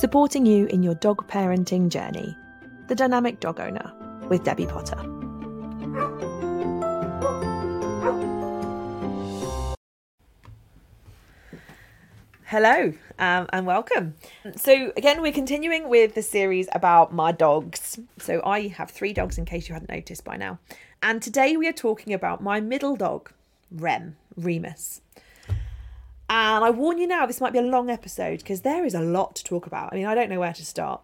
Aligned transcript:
supporting 0.00 0.46
you 0.46 0.64
in 0.68 0.82
your 0.82 0.94
dog 0.94 1.28
parenting 1.28 1.90
journey. 1.90 2.34
The 2.88 2.94
Dynamic 2.94 3.38
Dog 3.38 3.60
Owner 3.60 3.92
with 4.30 4.42
Debbie 4.44 4.64
Potter. 4.64 4.96
Hello 12.46 12.94
um, 13.18 13.46
and 13.52 13.66
welcome. 13.66 14.14
So, 14.56 14.90
again, 14.96 15.20
we're 15.20 15.32
continuing 15.32 15.90
with 15.90 16.14
the 16.14 16.22
series 16.22 16.66
about 16.72 17.12
my 17.12 17.30
dogs. 17.30 18.00
So, 18.18 18.40
I 18.42 18.68
have 18.68 18.90
three 18.90 19.12
dogs 19.12 19.36
in 19.36 19.44
case 19.44 19.68
you 19.68 19.74
hadn't 19.74 19.90
noticed 19.90 20.24
by 20.24 20.38
now. 20.38 20.60
And 21.02 21.20
today 21.20 21.58
we 21.58 21.68
are 21.68 21.74
talking 21.74 22.14
about 22.14 22.42
my 22.42 22.58
middle 22.58 22.96
dog, 22.96 23.32
Rem, 23.70 24.16
Remus. 24.34 25.02
And 26.30 26.64
I 26.64 26.70
warn 26.70 26.98
you 26.98 27.08
now, 27.08 27.26
this 27.26 27.40
might 27.40 27.52
be 27.52 27.58
a 27.58 27.62
long 27.62 27.90
episode 27.90 28.38
because 28.38 28.60
there 28.60 28.84
is 28.84 28.94
a 28.94 29.00
lot 29.00 29.34
to 29.34 29.44
talk 29.44 29.66
about. 29.66 29.92
I 29.92 29.96
mean, 29.96 30.06
I 30.06 30.14
don't 30.14 30.30
know 30.30 30.38
where 30.38 30.52
to 30.52 30.64
start. 30.64 31.02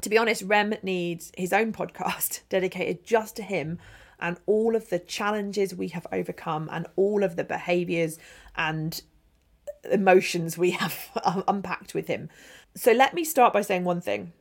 To 0.00 0.10
be 0.10 0.18
honest, 0.18 0.42
Rem 0.42 0.74
needs 0.82 1.30
his 1.38 1.52
own 1.52 1.72
podcast 1.72 2.40
dedicated 2.48 3.04
just 3.04 3.36
to 3.36 3.44
him 3.44 3.78
and 4.18 4.38
all 4.44 4.74
of 4.74 4.88
the 4.88 4.98
challenges 4.98 5.72
we 5.72 5.88
have 5.88 6.08
overcome 6.10 6.68
and 6.72 6.88
all 6.96 7.22
of 7.22 7.36
the 7.36 7.44
behaviors 7.44 8.18
and 8.56 9.02
emotions 9.88 10.58
we 10.58 10.72
have 10.72 11.10
unpacked 11.46 11.94
with 11.94 12.08
him. 12.08 12.28
So 12.74 12.90
let 12.90 13.14
me 13.14 13.22
start 13.22 13.52
by 13.52 13.60
saying 13.60 13.84
one 13.84 14.00
thing. 14.00 14.32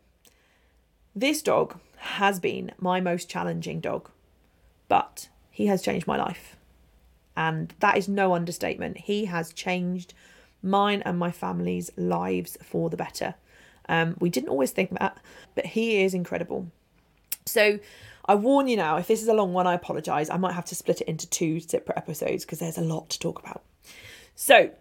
This 1.15 1.43
dog 1.43 1.79
has 1.97 2.39
been 2.39 2.71
my 2.79 2.99
most 2.99 3.29
challenging 3.29 3.79
dog, 3.79 4.09
but 4.89 5.29
he 5.51 5.67
has 5.67 5.83
changed 5.83 6.07
my 6.07 6.17
life. 6.17 6.57
And 7.37 7.73
that 7.79 7.97
is 7.97 8.07
no 8.07 8.33
understatement. 8.33 8.97
He 8.97 9.25
has 9.25 9.53
changed 9.53 10.13
mine 10.61 11.01
and 11.05 11.19
my 11.19 11.31
family's 11.31 11.91
lives 11.97 12.57
for 12.63 12.89
the 12.89 12.97
better. 12.97 13.35
Um, 13.87 14.15
we 14.19 14.29
didn't 14.29 14.49
always 14.49 14.71
think 14.71 14.97
that, 14.99 15.17
but 15.53 15.65
he 15.65 16.03
is 16.03 16.13
incredible. 16.13 16.71
So 17.45 17.79
I 18.25 18.35
warn 18.35 18.67
you 18.67 18.77
now, 18.77 18.97
if 18.97 19.07
this 19.07 19.21
is 19.21 19.27
a 19.27 19.33
long 19.33 19.53
one, 19.53 19.67
I 19.67 19.75
apologise. 19.75 20.29
I 20.29 20.37
might 20.37 20.53
have 20.53 20.65
to 20.65 20.75
split 20.75 21.01
it 21.01 21.07
into 21.07 21.29
two 21.29 21.59
separate 21.59 21.97
episodes 21.97 22.43
because 22.43 22.59
there's 22.59 22.77
a 22.77 22.81
lot 22.81 23.09
to 23.11 23.19
talk 23.19 23.39
about. 23.39 23.63
So 24.33 24.71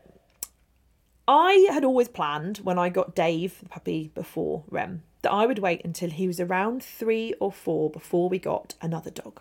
I 1.29 1.69
had 1.71 1.85
always 1.85 2.09
planned 2.09 2.59
when 2.59 2.79
I 2.79 2.89
got 2.89 3.15
Dave, 3.15 3.59
the 3.63 3.69
puppy, 3.69 4.11
before 4.15 4.65
Rem, 4.71 5.03
that 5.23 5.33
I 5.33 5.47
would 5.47 5.59
wait 5.59 5.85
until 5.85 6.11
he 6.11 6.27
was 6.27 6.41
around 6.41 6.83
three 6.83 7.35
or 7.41 7.53
four 7.53 7.91
before 7.91 8.29
we 8.29 8.39
got 8.39 8.75
another 8.81 9.11
dog. 9.11 9.41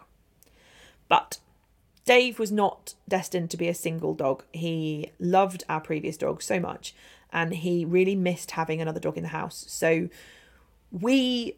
But 1.07 1.39
Dave 2.05 2.37
was 2.37 2.51
not 2.51 2.95
destined 3.07 3.49
to 3.51 3.57
be 3.57 3.67
a 3.67 3.73
single 3.73 4.13
dog. 4.13 4.43
He 4.51 5.11
loved 5.19 5.63
our 5.69 5.79
previous 5.79 6.17
dog 6.17 6.41
so 6.41 6.59
much 6.59 6.93
and 7.31 7.53
he 7.53 7.85
really 7.85 8.15
missed 8.15 8.51
having 8.51 8.81
another 8.81 8.99
dog 8.99 9.17
in 9.17 9.23
the 9.23 9.29
house. 9.29 9.65
So 9.67 10.09
we 10.91 11.57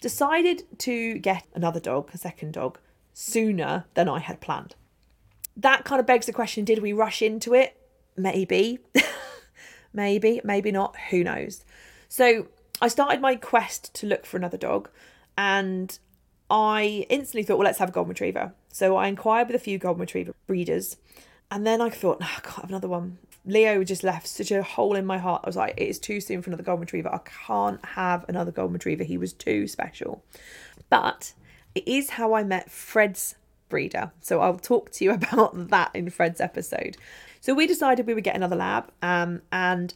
decided 0.00 0.64
to 0.80 1.18
get 1.18 1.44
another 1.54 1.80
dog, 1.80 2.10
a 2.12 2.18
second 2.18 2.54
dog, 2.54 2.78
sooner 3.14 3.84
than 3.94 4.08
I 4.08 4.18
had 4.18 4.40
planned. 4.40 4.74
That 5.56 5.84
kind 5.84 6.00
of 6.00 6.06
begs 6.06 6.26
the 6.26 6.32
question 6.32 6.64
did 6.64 6.80
we 6.80 6.92
rush 6.92 7.22
into 7.22 7.54
it? 7.54 7.76
Maybe. 8.16 8.78
maybe, 9.92 10.40
maybe 10.42 10.72
not, 10.72 10.96
who 11.10 11.22
knows. 11.22 11.64
So 12.08 12.48
I 12.80 12.88
started 12.88 13.20
my 13.20 13.36
quest 13.36 13.94
to 13.94 14.06
look 14.06 14.26
for 14.26 14.36
another 14.36 14.56
dog 14.56 14.88
and 15.36 15.98
I 16.52 17.06
instantly 17.08 17.44
thought, 17.44 17.56
well, 17.56 17.64
let's 17.64 17.78
have 17.78 17.88
a 17.88 17.92
golden 17.92 18.10
retriever. 18.10 18.52
So 18.68 18.94
I 18.96 19.08
inquired 19.08 19.48
with 19.48 19.56
a 19.56 19.58
few 19.58 19.78
golden 19.78 20.02
retriever 20.02 20.34
breeders 20.46 20.98
and 21.50 21.66
then 21.66 21.80
I 21.80 21.88
thought, 21.88 22.20
no, 22.20 22.26
I 22.26 22.40
can't 22.40 22.60
have 22.60 22.68
another 22.68 22.88
one. 22.88 23.16
Leo 23.46 23.82
just 23.82 24.04
left 24.04 24.26
such 24.26 24.50
a 24.50 24.62
hole 24.62 24.94
in 24.94 25.06
my 25.06 25.16
heart. 25.16 25.40
I 25.44 25.48
was 25.48 25.56
like, 25.56 25.74
it 25.78 25.88
is 25.88 25.98
too 25.98 26.20
soon 26.20 26.42
for 26.42 26.50
another 26.50 26.62
golden 26.62 26.82
retriever. 26.82 27.08
I 27.08 27.20
can't 27.46 27.82
have 27.84 28.26
another 28.28 28.52
golden 28.52 28.74
retriever. 28.74 29.02
He 29.02 29.16
was 29.16 29.32
too 29.32 29.66
special. 29.66 30.22
But 30.90 31.32
it 31.74 31.88
is 31.88 32.10
how 32.10 32.34
I 32.34 32.44
met 32.44 32.70
Fred's 32.70 33.36
breeder. 33.70 34.12
So 34.20 34.40
I'll 34.40 34.58
talk 34.58 34.90
to 34.92 35.04
you 35.04 35.10
about 35.14 35.68
that 35.70 35.90
in 35.94 36.10
Fred's 36.10 36.40
episode. 36.40 36.98
So 37.40 37.54
we 37.54 37.66
decided 37.66 38.06
we 38.06 38.14
would 38.14 38.24
get 38.24 38.36
another 38.36 38.56
lab, 38.56 38.92
um, 39.02 39.42
and 39.50 39.92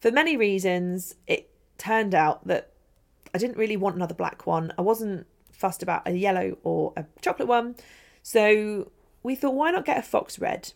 for 0.00 0.10
many 0.10 0.36
reasons, 0.36 1.14
it 1.28 1.48
turned 1.78 2.12
out 2.12 2.44
that 2.48 2.72
I 3.32 3.38
didn't 3.38 3.56
really 3.56 3.76
want 3.76 3.94
another 3.94 4.14
black 4.14 4.46
one. 4.48 4.72
I 4.76 4.82
wasn't 4.82 5.26
fussed 5.62 5.82
about 5.82 6.06
a 6.06 6.12
yellow 6.12 6.58
or 6.62 6.92
a 6.96 7.04
chocolate 7.20 7.48
one. 7.48 7.76
So 8.22 8.90
we 9.22 9.34
thought, 9.34 9.54
why 9.54 9.70
not 9.70 9.84
get 9.84 9.98
a 9.98 10.02
fox 10.02 10.38
red? 10.38 10.72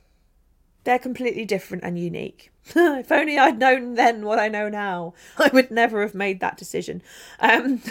They're 0.84 0.98
completely 0.98 1.44
different 1.44 1.82
and 1.84 1.98
unique. 1.98 2.52
if 2.76 3.10
only 3.10 3.36
I'd 3.36 3.58
known 3.58 3.94
then 3.94 4.24
what 4.24 4.38
I 4.38 4.48
know 4.48 4.68
now, 4.68 5.14
I 5.38 5.50
would 5.52 5.70
never 5.70 6.02
have 6.02 6.14
made 6.14 6.40
that 6.40 6.56
decision. 6.56 7.02
Um, 7.40 7.82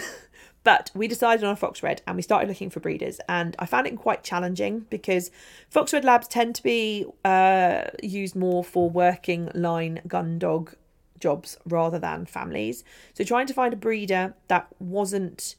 But 0.66 0.90
we 0.96 1.06
decided 1.06 1.44
on 1.44 1.52
a 1.52 1.56
fox 1.56 1.80
red 1.80 2.02
and 2.08 2.16
we 2.16 2.22
started 2.22 2.48
looking 2.48 2.70
for 2.70 2.80
breeders. 2.80 3.20
And 3.28 3.54
I 3.60 3.66
found 3.66 3.86
it 3.86 3.94
quite 3.94 4.24
challenging 4.24 4.80
because 4.90 5.30
fox 5.70 5.92
red 5.92 6.04
labs 6.04 6.26
tend 6.26 6.56
to 6.56 6.62
be 6.64 7.06
uh, 7.24 7.84
used 8.02 8.34
more 8.34 8.64
for 8.64 8.90
working 8.90 9.48
line 9.54 10.00
gun 10.08 10.40
dog 10.40 10.74
jobs 11.20 11.56
rather 11.66 12.00
than 12.00 12.26
families. 12.26 12.82
So 13.14 13.22
trying 13.22 13.46
to 13.46 13.54
find 13.54 13.74
a 13.74 13.76
breeder 13.76 14.34
that 14.48 14.66
wasn't 14.80 15.54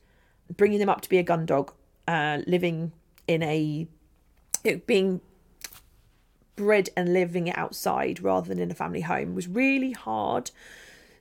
bringing 0.56 0.80
them 0.80 0.90
up 0.90 1.02
to 1.02 1.10
be 1.10 1.18
a 1.18 1.24
gun 1.24 1.46
dog, 1.46 1.74
uh, 2.08 2.40
living 2.48 2.92
in 3.28 3.44
a 3.44 3.88
being 4.86 5.22
bred 6.56 6.90
and 6.98 7.14
living 7.14 7.54
outside 7.54 8.22
rather 8.22 8.50
than 8.50 8.60
in 8.60 8.72
a 8.72 8.74
family 8.74 9.02
home 9.02 9.36
was 9.36 9.48
really 9.48 9.92
hard. 9.92 10.52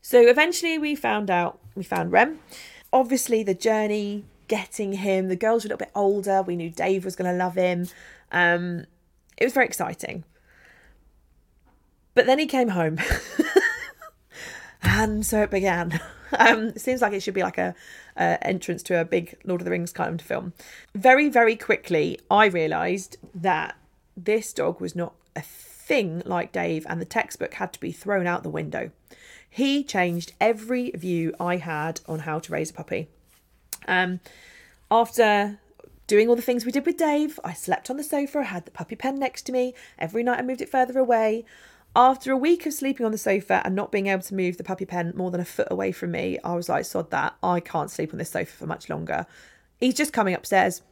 So 0.02 0.20
eventually 0.26 0.78
we 0.78 0.94
found 0.94 1.30
out 1.30 1.58
we 1.74 1.82
found 1.82 2.12
Rem. 2.12 2.40
Obviously 2.92 3.42
the 3.42 3.54
journey 3.54 4.24
getting 4.48 4.92
him 4.94 5.28
the 5.28 5.36
girls 5.36 5.64
were 5.64 5.68
a 5.68 5.70
little 5.70 5.78
bit 5.78 5.92
older. 5.94 6.42
We 6.42 6.56
knew 6.56 6.70
dave 6.70 7.04
was 7.04 7.16
going 7.16 7.30
to 7.30 7.36
love 7.36 7.54
him. 7.54 7.88
Um, 8.32 8.86
it 9.36 9.44
was 9.44 9.52
very 9.52 9.66
exciting. 9.66 10.24
But 12.14 12.26
then 12.26 12.38
he 12.38 12.46
came 12.46 12.68
home. 12.68 12.98
And 14.82 15.26
so 15.26 15.42
it 15.42 15.50
began 15.50 16.00
um, 16.32 16.68
it 16.68 16.80
seems 16.80 17.02
like 17.02 17.12
it 17.12 17.20
should 17.20 17.34
be 17.34 17.42
like 17.42 17.58
a, 17.58 17.74
entrance 18.16 18.82
to 18.82 18.98
a 18.98 19.04
big 19.04 19.36
lord 19.44 19.60
of 19.60 19.66
the 19.66 19.70
rings 19.70 19.92
kind 19.92 20.20
of 20.20 20.26
film 20.26 20.54
very 20.94 21.28
very 21.28 21.54
quickly 21.54 22.18
i 22.30 22.46
realized 22.46 23.18
that 23.34 23.76
this 24.16 24.52
dog 24.54 24.80
was 24.80 24.96
not 24.96 25.12
a 25.34 25.42
thing 25.42 26.22
like 26.24 26.50
dave 26.50 26.86
and 26.88 27.00
the 27.00 27.04
textbook 27.04 27.54
had 27.54 27.72
to 27.72 27.78
be 27.78 27.92
thrown 27.92 28.26
out 28.26 28.42
the 28.42 28.48
window 28.48 28.90
he 29.56 29.82
changed 29.84 30.34
every 30.38 30.90
view 30.90 31.34
I 31.40 31.56
had 31.56 32.02
on 32.06 32.18
how 32.18 32.40
to 32.40 32.52
raise 32.52 32.68
a 32.68 32.74
puppy. 32.74 33.08
Um, 33.88 34.20
after 34.90 35.58
doing 36.06 36.28
all 36.28 36.36
the 36.36 36.42
things 36.42 36.66
we 36.66 36.72
did 36.72 36.84
with 36.84 36.98
Dave, 36.98 37.40
I 37.42 37.54
slept 37.54 37.88
on 37.88 37.96
the 37.96 38.04
sofa, 38.04 38.40
I 38.40 38.42
had 38.42 38.66
the 38.66 38.70
puppy 38.70 38.96
pen 38.96 39.18
next 39.18 39.44
to 39.44 39.52
me. 39.52 39.72
Every 39.98 40.22
night 40.22 40.40
I 40.40 40.42
moved 40.42 40.60
it 40.60 40.68
further 40.68 40.98
away. 40.98 41.46
After 41.96 42.30
a 42.30 42.36
week 42.36 42.66
of 42.66 42.74
sleeping 42.74 43.06
on 43.06 43.12
the 43.12 43.16
sofa 43.16 43.62
and 43.64 43.74
not 43.74 43.90
being 43.90 44.08
able 44.08 44.22
to 44.24 44.34
move 44.34 44.58
the 44.58 44.64
puppy 44.64 44.84
pen 44.84 45.14
more 45.16 45.30
than 45.30 45.40
a 45.40 45.46
foot 45.46 45.68
away 45.70 45.92
from 45.92 46.10
me, 46.10 46.38
I 46.44 46.54
was 46.54 46.68
like, 46.68 46.84
sod 46.84 47.10
that. 47.10 47.34
I 47.42 47.58
can't 47.58 47.90
sleep 47.90 48.12
on 48.12 48.18
this 48.18 48.28
sofa 48.28 48.52
for 48.52 48.66
much 48.66 48.90
longer. 48.90 49.24
He's 49.78 49.94
just 49.94 50.12
coming 50.12 50.34
upstairs. 50.34 50.82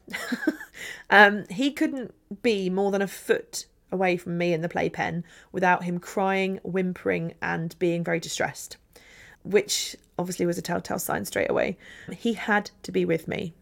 um, 1.10 1.44
he 1.50 1.72
couldn't 1.72 2.14
be 2.42 2.70
more 2.70 2.90
than 2.90 3.02
a 3.02 3.06
foot 3.06 3.66
away 3.92 4.16
from 4.16 4.38
me 4.38 4.54
in 4.54 4.62
the 4.62 4.68
playpen 4.68 5.24
without 5.52 5.84
him 5.84 5.98
crying, 5.98 6.58
whimpering, 6.62 7.34
and 7.42 7.78
being 7.78 8.02
very 8.02 8.18
distressed, 8.18 8.78
which 9.42 9.94
obviously 10.18 10.46
was 10.46 10.56
a 10.56 10.62
telltale 10.62 10.98
sign 10.98 11.26
straight 11.26 11.50
away. 11.50 11.76
He 12.16 12.32
had 12.32 12.70
to 12.82 12.90
be 12.90 13.04
with 13.04 13.28
me. 13.28 13.52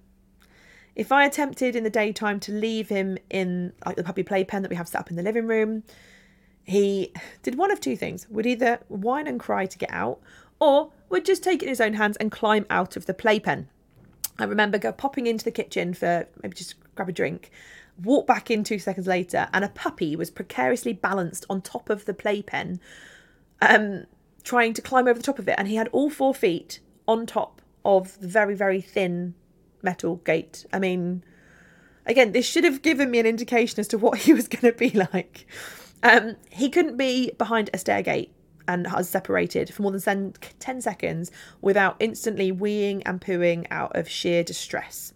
If 0.95 1.11
I 1.11 1.25
attempted 1.25 1.75
in 1.75 1.83
the 1.83 1.91
daytime 1.91 2.39
to 2.41 2.53
leave 2.53 2.89
him 2.89 3.19
in 3.31 3.73
like 3.85 3.97
the 3.97 4.05
puppy 4.05 4.23
playpen 4.23 4.63
that 4.63 4.71
we 4.71 4.77
have 4.77 4.87
set 4.87 5.01
up 5.01 5.11
in 5.11 5.17
the 5.17 5.25
living 5.25 5.49
room, 5.49 5.83
he 6.65 7.13
did 7.43 7.57
one 7.57 7.71
of 7.71 7.81
two 7.81 7.97
things 7.97 8.27
would 8.29 8.47
either 8.47 8.81
whine 8.89 9.27
and 9.27 9.41
cry 9.41 9.67
to 9.67 9.79
get 9.79 9.91
out, 9.93 10.21
or 10.61 10.93
would 11.09 11.25
just 11.25 11.43
take 11.43 11.63
it 11.63 11.67
in 11.67 11.71
his 11.71 11.81
own 11.81 11.95
hands 11.95 12.17
and 12.19 12.31
climb 12.31 12.67
out 12.71 12.97
of 12.97 13.07
the 13.07 13.15
playpen. 13.15 13.69
I 14.39 14.45
remember 14.45 14.79
go 14.79 14.93
popping 14.93 15.27
into 15.27 15.45
the 15.45 15.51
kitchen 15.51 15.93
for 15.95 16.27
maybe 16.43 16.57
just 16.57 16.75
grab 16.95 17.09
a 17.09 17.13
drink 17.13 17.51
walk 18.03 18.27
back 18.27 18.51
in 18.51 18.65
two 18.65 18.79
seconds 18.79 19.07
later, 19.07 19.49
and 19.53 19.65
a 19.65 19.69
puppy 19.69 20.17
was 20.17 20.31
precariously 20.31 20.93
balanced 20.93 21.45
on 21.49 21.61
top 21.61 21.91
of 21.91 22.05
the 22.05 22.15
playpen, 22.15 22.81
um, 23.61 24.05
trying 24.43 24.75
to 24.75 24.83
climb 24.83 25.07
over 25.07 25.19
the 25.19 25.25
top 25.25 25.39
of 25.39 25.49
it. 25.49 25.55
And 25.59 25.69
he 25.69 25.77
had 25.77 25.89
all 25.89 26.11
four 26.11 26.35
feet 26.35 26.81
on 27.07 27.27
top 27.27 27.61
of 27.85 28.19
the 28.21 28.29
very, 28.29 28.55
very 28.55 28.81
thin 28.81 29.35
metal 29.83 30.17
gate. 30.17 30.67
I 30.73 30.79
mean, 30.79 31.25
again, 32.07 32.33
this 32.33 32.47
should 32.47 32.65
have 32.65 32.83
given 32.83 33.11
me 33.11 33.19
an 33.19 33.27
indication 33.27 33.81
as 33.81 33.89
to 33.89 33.99
what 33.99 34.19
he 34.23 34.33
was 34.33 34.49
going 34.49 34.73
to 34.73 34.79
be 34.79 34.91
like. 34.91 35.47
Um, 36.03 36.37
he 36.51 36.69
couldn't 36.69 36.97
be 36.97 37.31
behind 37.39 37.71
a 37.73 37.79
stair 37.79 38.03
gate 38.03 38.33
and 38.67 38.87
was 38.93 39.09
separated 39.09 39.73
for 39.73 39.83
more 39.83 39.93
than 39.93 40.35
10 40.59 40.81
seconds 40.81 41.31
without 41.61 41.97
instantly 42.01 42.53
weeing 42.53 43.03
and 43.07 43.21
pooing 43.21 43.67
out 43.71 43.95
of 43.97 44.09
sheer 44.09 44.43
distress. 44.43 45.13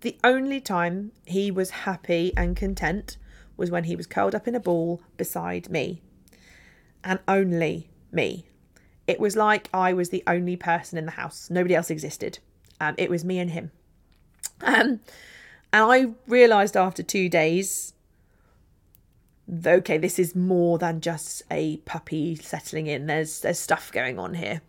The 0.00 0.16
only 0.22 0.60
time 0.60 1.12
he 1.26 1.50
was 1.50 1.70
happy 1.70 2.32
and 2.36 2.56
content 2.56 3.16
was 3.56 3.70
when 3.70 3.84
he 3.84 3.96
was 3.96 4.06
curled 4.06 4.34
up 4.34 4.46
in 4.46 4.54
a 4.54 4.60
ball 4.60 5.02
beside 5.16 5.68
me. 5.68 6.02
And 7.02 7.18
only 7.26 7.90
me. 8.12 8.46
It 9.06 9.18
was 9.18 9.36
like 9.36 9.68
I 9.72 9.92
was 9.92 10.10
the 10.10 10.22
only 10.26 10.56
person 10.56 10.98
in 10.98 11.06
the 11.06 11.12
house. 11.12 11.48
Nobody 11.50 11.74
else 11.74 11.90
existed. 11.90 12.38
Um, 12.80 12.94
it 12.98 13.10
was 13.10 13.24
me 13.24 13.38
and 13.38 13.50
him. 13.50 13.72
Um, 14.60 15.00
and 15.72 15.84
I 15.84 16.12
realised 16.26 16.76
after 16.76 17.02
two 17.02 17.28
days, 17.28 17.94
okay, 19.66 19.98
this 19.98 20.18
is 20.18 20.34
more 20.34 20.78
than 20.78 21.00
just 21.00 21.42
a 21.50 21.78
puppy 21.78 22.36
settling 22.36 22.86
in. 22.86 23.06
There's 23.06 23.40
there's 23.40 23.58
stuff 23.58 23.90
going 23.92 24.18
on 24.18 24.34
here. 24.34 24.62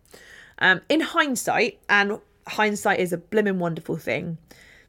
Um, 0.60 0.82
in 0.90 1.02
hindsight, 1.02 1.80
and 1.90 2.20
hindsight 2.48 3.00
is 3.00 3.14
a 3.14 3.18
blimmin' 3.18 3.58
wonderful 3.58 3.98
thing. 3.98 4.38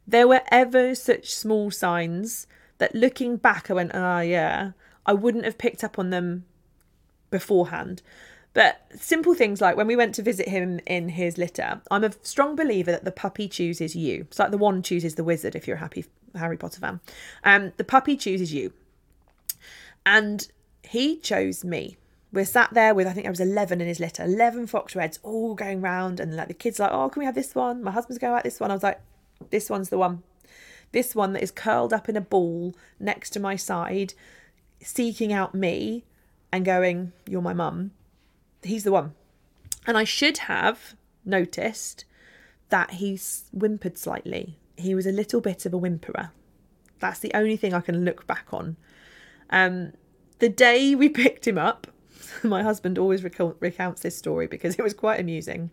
There 0.07 0.27
were 0.27 0.41
ever 0.51 0.95
such 0.95 1.33
small 1.33 1.71
signs 1.71 2.47
that 2.79 2.95
looking 2.95 3.37
back, 3.37 3.69
I 3.69 3.73
went, 3.73 3.91
ah, 3.93 4.17
oh, 4.17 4.21
yeah, 4.21 4.71
I 5.05 5.13
wouldn't 5.13 5.45
have 5.45 5.57
picked 5.57 5.83
up 5.83 5.97
on 5.99 6.09
them 6.09 6.45
beforehand. 7.29 8.01
But 8.53 8.81
simple 8.99 9.33
things 9.33 9.61
like 9.61 9.77
when 9.77 9.87
we 9.87 9.95
went 9.95 10.13
to 10.15 10.21
visit 10.21 10.49
him 10.49 10.81
in 10.85 11.09
his 11.09 11.37
litter, 11.37 11.81
I'm 11.89 12.03
a 12.03 12.11
strong 12.21 12.55
believer 12.55 12.91
that 12.91 13.05
the 13.05 13.11
puppy 13.11 13.47
chooses 13.47 13.95
you. 13.95 14.21
It's 14.29 14.39
like 14.39 14.51
the 14.51 14.57
wand 14.57 14.83
chooses 14.83 15.15
the 15.15 15.23
wizard 15.23 15.55
if 15.55 15.67
you're 15.67 15.77
a 15.77 15.79
happy 15.79 16.05
Harry 16.35 16.57
Potter 16.57 16.81
fan. 16.81 16.99
Um, 17.45 17.71
the 17.77 17.85
puppy 17.85 18.17
chooses 18.17 18.53
you. 18.53 18.73
And 20.05 20.47
he 20.83 21.17
chose 21.17 21.63
me. 21.63 21.97
We're 22.33 22.45
sat 22.45 22.73
there 22.73 22.95
with, 22.95 23.07
I 23.07 23.13
think 23.13 23.25
there 23.25 23.31
was 23.31 23.41
11 23.41 23.81
in 23.81 23.87
his 23.87 23.99
litter, 23.99 24.23
11 24.23 24.67
fox 24.67 24.95
reds 24.95 25.19
all 25.21 25.53
going 25.53 25.81
round. 25.81 26.19
And 26.19 26.35
like 26.35 26.47
the 26.47 26.53
kids 26.53 26.79
like, 26.79 26.91
oh, 26.91 27.09
can 27.09 27.19
we 27.19 27.25
have 27.25 27.35
this 27.35 27.53
one? 27.53 27.83
My 27.83 27.91
husband's 27.91 28.19
going 28.19 28.33
like 28.33 28.43
this 28.43 28.59
one. 28.59 28.71
I 28.71 28.73
was 28.73 28.83
like, 28.83 29.01
this 29.49 29.69
one's 29.69 29.89
the 29.89 29.97
one. 29.97 30.23
This 30.91 31.15
one 31.15 31.33
that 31.33 31.43
is 31.43 31.51
curled 31.51 31.93
up 31.93 32.09
in 32.09 32.17
a 32.17 32.21
ball 32.21 32.75
next 32.99 33.31
to 33.31 33.39
my 33.39 33.55
side, 33.55 34.13
seeking 34.81 35.31
out 35.31 35.53
me 35.53 36.03
and 36.51 36.65
going, 36.65 37.13
you're 37.27 37.41
my 37.41 37.53
mum 37.53 37.91
he's 38.63 38.83
the 38.83 38.91
one. 38.91 39.13
And 39.85 39.97
I 39.97 40.03
should 40.03 40.39
have 40.39 40.95
noticed 41.25 42.05
that 42.69 42.91
he 42.91 43.19
whimpered 43.51 43.97
slightly. 43.97 44.57
He 44.77 44.95
was 44.95 45.05
a 45.05 45.11
little 45.11 45.41
bit 45.41 45.65
of 45.65 45.73
a 45.73 45.77
whimperer. 45.77 46.31
That's 46.99 47.19
the 47.19 47.33
only 47.33 47.57
thing 47.57 47.73
I 47.73 47.81
can 47.81 48.05
look 48.05 48.27
back 48.27 48.47
on. 48.51 48.77
Um, 49.51 49.93
the 50.39 50.49
day 50.49 50.95
we 50.95 51.09
picked 51.23 51.47
him 51.47 51.57
up, 51.57 51.87
my 52.43 52.63
husband 52.63 52.97
always 52.97 53.23
recounts 53.23 54.01
this 54.01 54.17
story 54.17 54.47
because 54.47 54.75
it 54.75 54.81
was 54.81 54.93
quite 54.93 55.19
amusing. 55.19 55.69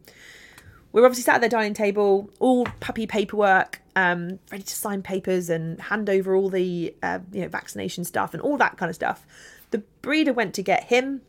We 0.93 1.01
were 1.01 1.07
obviously 1.07 1.25
sat 1.25 1.37
at 1.37 1.41
the 1.43 1.49
dining 1.49 1.75
table, 1.75 2.31
all 2.39 2.65
puppy 2.81 3.07
paperwork, 3.07 3.83
um, 3.95 4.39
ready 4.51 4.65
to 4.65 4.75
sign 4.75 5.03
papers 5.03 5.51
and 5.51 5.81
hand 5.81 6.09
over 6.09 6.35
all 6.35 6.49
the 6.49 6.95
uh, 7.03 7.19
you 7.33 7.43
know 7.43 7.49
vaccination 7.49 8.05
stuff 8.05 8.33
and 8.33 8.43
all 8.43 8.57
that 8.57 8.79
kind 8.79 8.89
of 8.89 8.97
stuff. 8.97 9.27
The 9.71 9.79
breeder 10.01 10.33
went 10.33 10.55
to 10.55 10.63
get 10.63 10.85
him 10.85 11.21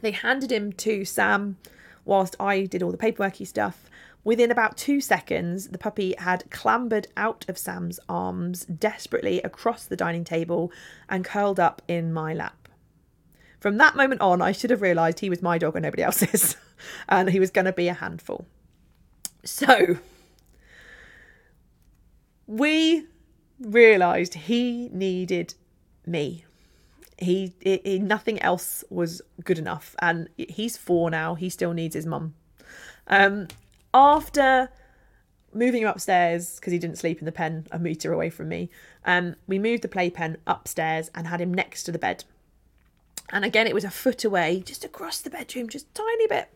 they 0.00 0.10
handed 0.12 0.50
him 0.50 0.72
to 0.74 1.04
Sam 1.04 1.56
whilst 2.04 2.36
I 2.40 2.64
did 2.64 2.82
all 2.82 2.90
the 2.90 2.98
paperworky 2.98 3.46
stuff. 3.46 3.89
Within 4.22 4.50
about 4.50 4.76
two 4.76 5.00
seconds, 5.00 5.68
the 5.68 5.78
puppy 5.78 6.14
had 6.18 6.50
clambered 6.50 7.08
out 7.16 7.44
of 7.48 7.56
Sam's 7.56 7.98
arms 8.08 8.66
desperately 8.66 9.40
across 9.42 9.84
the 9.84 9.96
dining 9.96 10.24
table 10.24 10.70
and 11.08 11.24
curled 11.24 11.58
up 11.58 11.80
in 11.88 12.12
my 12.12 12.34
lap. 12.34 12.68
From 13.60 13.78
that 13.78 13.96
moment 13.96 14.20
on, 14.20 14.42
I 14.42 14.52
should 14.52 14.70
have 14.70 14.82
realised 14.82 15.20
he 15.20 15.30
was 15.30 15.42
my 15.42 15.58
dog 15.58 15.74
and 15.74 15.82
nobody 15.82 16.02
else's, 16.02 16.56
and 17.08 17.30
he 17.30 17.40
was 17.40 17.50
going 17.50 17.64
to 17.64 17.72
be 17.72 17.88
a 17.88 17.94
handful. 17.94 18.46
So, 19.44 19.96
we 22.46 23.06
realised 23.60 24.34
he 24.34 24.88
needed 24.92 25.54
me 26.06 26.44
he, 27.18 27.52
he, 27.60 27.98
nothing 27.98 28.40
else 28.40 28.82
was 28.88 29.20
good 29.44 29.58
enough 29.58 29.94
and 30.00 30.28
he's 30.36 30.76
four 30.76 31.10
now 31.10 31.34
he 31.34 31.50
still 31.50 31.72
needs 31.72 31.94
his 31.94 32.06
mum 32.06 32.34
um 33.06 33.46
after 33.92 34.70
moving 35.52 35.82
him 35.82 35.88
upstairs 35.88 36.56
because 36.56 36.72
he 36.72 36.78
didn't 36.78 36.98
sleep 36.98 37.18
in 37.18 37.24
the 37.24 37.32
pen 37.32 37.66
a 37.70 37.78
meter 37.78 38.12
away 38.12 38.30
from 38.30 38.48
me 38.48 38.70
um 39.04 39.34
we 39.46 39.58
moved 39.58 39.82
the 39.82 39.88
playpen 39.88 40.36
upstairs 40.46 41.10
and 41.14 41.26
had 41.26 41.40
him 41.40 41.52
next 41.52 41.82
to 41.82 41.92
the 41.92 41.98
bed 41.98 42.24
and 43.30 43.44
again 43.44 43.66
it 43.66 43.74
was 43.74 43.84
a 43.84 43.90
foot 43.90 44.24
away 44.24 44.62
just 44.64 44.84
across 44.84 45.20
the 45.20 45.30
bedroom 45.30 45.68
just 45.68 45.92
tiny 45.92 46.26
bit 46.28 46.48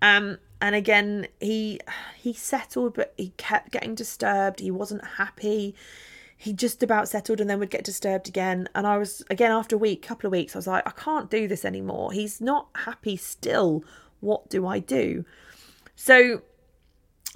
um 0.00 0.38
and 0.62 0.74
again 0.74 1.26
he 1.40 1.78
he 2.16 2.32
settled 2.32 2.94
but 2.94 3.12
he 3.18 3.32
kept 3.36 3.70
getting 3.70 3.94
disturbed 3.94 4.60
he 4.60 4.70
wasn't 4.70 5.04
happy 5.18 5.74
he 6.40 6.52
just 6.52 6.84
about 6.84 7.08
settled 7.08 7.40
and 7.40 7.50
then 7.50 7.58
would 7.58 7.68
get 7.68 7.82
disturbed 7.82 8.28
again. 8.28 8.68
And 8.72 8.86
I 8.86 8.96
was, 8.96 9.24
again, 9.28 9.50
after 9.50 9.74
a 9.74 9.78
week, 9.78 10.02
couple 10.02 10.28
of 10.28 10.32
weeks, 10.32 10.54
I 10.54 10.58
was 10.58 10.68
like, 10.68 10.86
I 10.86 10.92
can't 10.92 11.28
do 11.28 11.48
this 11.48 11.64
anymore. 11.64 12.12
He's 12.12 12.40
not 12.40 12.68
happy 12.76 13.16
still. 13.16 13.82
What 14.20 14.48
do 14.48 14.64
I 14.64 14.78
do? 14.78 15.24
So 15.96 16.42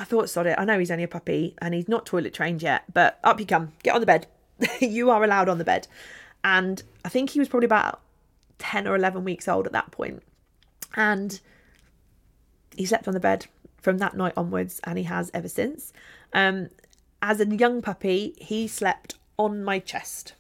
I 0.03 0.05
thought, 0.05 0.29
sod 0.29 0.49
it. 0.49 0.57
I 0.59 0.65
know 0.65 0.81
he's 0.81 0.91
only 0.91 1.05
a 1.05 1.09
puppy 1.09 1.55
and 1.63 1.73
he's 1.73 1.87
not 1.87 2.07
toilet 2.07 2.35
trained 2.35 2.61
yet, 2.61 2.83
but 2.93 3.21
up 3.23 3.39
you 3.39 3.47
come. 3.47 3.71
Get 3.85 3.95
on 3.95 4.01
the 4.01 4.07
bed. 4.07 4.27
you 4.81 5.11
are 5.11 5.23
allowed 5.23 5.49
on 5.49 5.59
the 5.59 5.65
bed. 5.65 5.87
And 6.43 6.83
I 7.05 7.09
think 7.09 7.31
he 7.31 7.39
was 7.39 7.49
probably 7.49 7.67
about 7.67 8.01
10 8.59 8.89
or 8.89 8.97
11 8.97 9.23
weeks 9.23 9.47
old 9.47 9.65
at 9.65 9.71
that 9.71 9.93
point. 9.93 10.25
And 10.97 11.39
he 12.77 12.85
slept 12.85 13.07
on 13.07 13.15
the 13.15 13.21
bed 13.21 13.47
from 13.81 13.99
that 13.99 14.17
night 14.17 14.33
onwards 14.37 14.81
and 14.83 14.99
he 14.99 15.05
has 15.05 15.31
ever 15.33 15.49
since. 15.49 15.93
Um, 16.33 16.71
as 17.23 17.39
a 17.39 17.47
young 17.47 17.81
puppy, 17.81 18.35
he 18.39 18.67
slept 18.67 19.15
on 19.39 19.63
my 19.63 19.79
chest, 19.79 20.35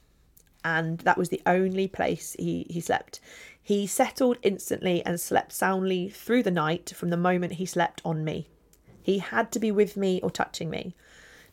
and 0.64 0.98
that 1.00 1.16
was 1.16 1.28
the 1.28 1.40
only 1.46 1.86
place 1.86 2.34
he, 2.36 2.66
he 2.68 2.80
slept. 2.80 3.20
He 3.62 3.86
settled 3.86 4.38
instantly 4.42 5.06
and 5.06 5.20
slept 5.20 5.52
soundly 5.52 6.08
through 6.08 6.42
the 6.42 6.50
night 6.50 6.92
from 6.96 7.10
the 7.10 7.16
moment 7.16 7.54
he 7.54 7.66
slept 7.66 8.02
on 8.04 8.24
me. 8.24 8.48
He 9.02 9.18
had 9.18 9.50
to 9.52 9.58
be 9.58 9.70
with 9.70 9.96
me 9.96 10.20
or 10.22 10.30
touching 10.30 10.70
me. 10.70 10.94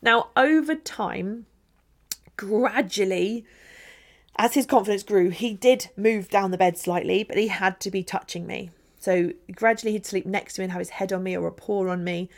Now, 0.01 0.29
over 0.37 0.75
time, 0.75 1.45
gradually, 2.37 3.45
as 4.37 4.53
his 4.53 4.65
confidence 4.65 5.03
grew, 5.03 5.29
he 5.29 5.53
did 5.53 5.89
move 5.97 6.29
down 6.29 6.51
the 6.51 6.57
bed 6.57 6.77
slightly, 6.77 7.23
but 7.23 7.37
he 7.37 7.47
had 7.47 7.79
to 7.81 7.91
be 7.91 8.03
touching 8.03 8.47
me. 8.47 8.71
So 8.99 9.31
gradually, 9.53 9.93
he'd 9.93 10.05
sleep 10.05 10.25
next 10.25 10.53
to 10.53 10.61
me 10.61 10.65
and 10.65 10.71
have 10.71 10.79
his 10.79 10.89
head 10.89 11.11
on 11.11 11.23
me 11.23 11.35
or 11.35 11.47
a 11.47 11.51
paw 11.51 11.89
on 11.89 12.03
me. 12.03 12.29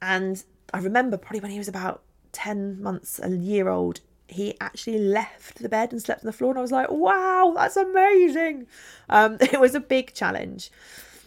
And 0.00 0.42
I 0.72 0.78
remember 0.78 1.16
probably 1.16 1.40
when 1.40 1.50
he 1.50 1.58
was 1.58 1.68
about 1.68 2.02
10 2.32 2.82
months, 2.82 3.20
a 3.22 3.30
year 3.30 3.68
old, 3.68 4.00
he 4.28 4.56
actually 4.60 4.98
left 4.98 5.58
the 5.60 5.68
bed 5.68 5.92
and 5.92 6.00
slept 6.00 6.22
on 6.22 6.26
the 6.26 6.32
floor. 6.32 6.50
And 6.50 6.58
I 6.58 6.62
was 6.62 6.72
like, 6.72 6.90
wow, 6.90 7.52
that's 7.56 7.76
amazing. 7.76 8.66
Um, 9.08 9.36
it 9.40 9.60
was 9.60 9.74
a 9.74 9.80
big 9.80 10.14
challenge. 10.14 10.70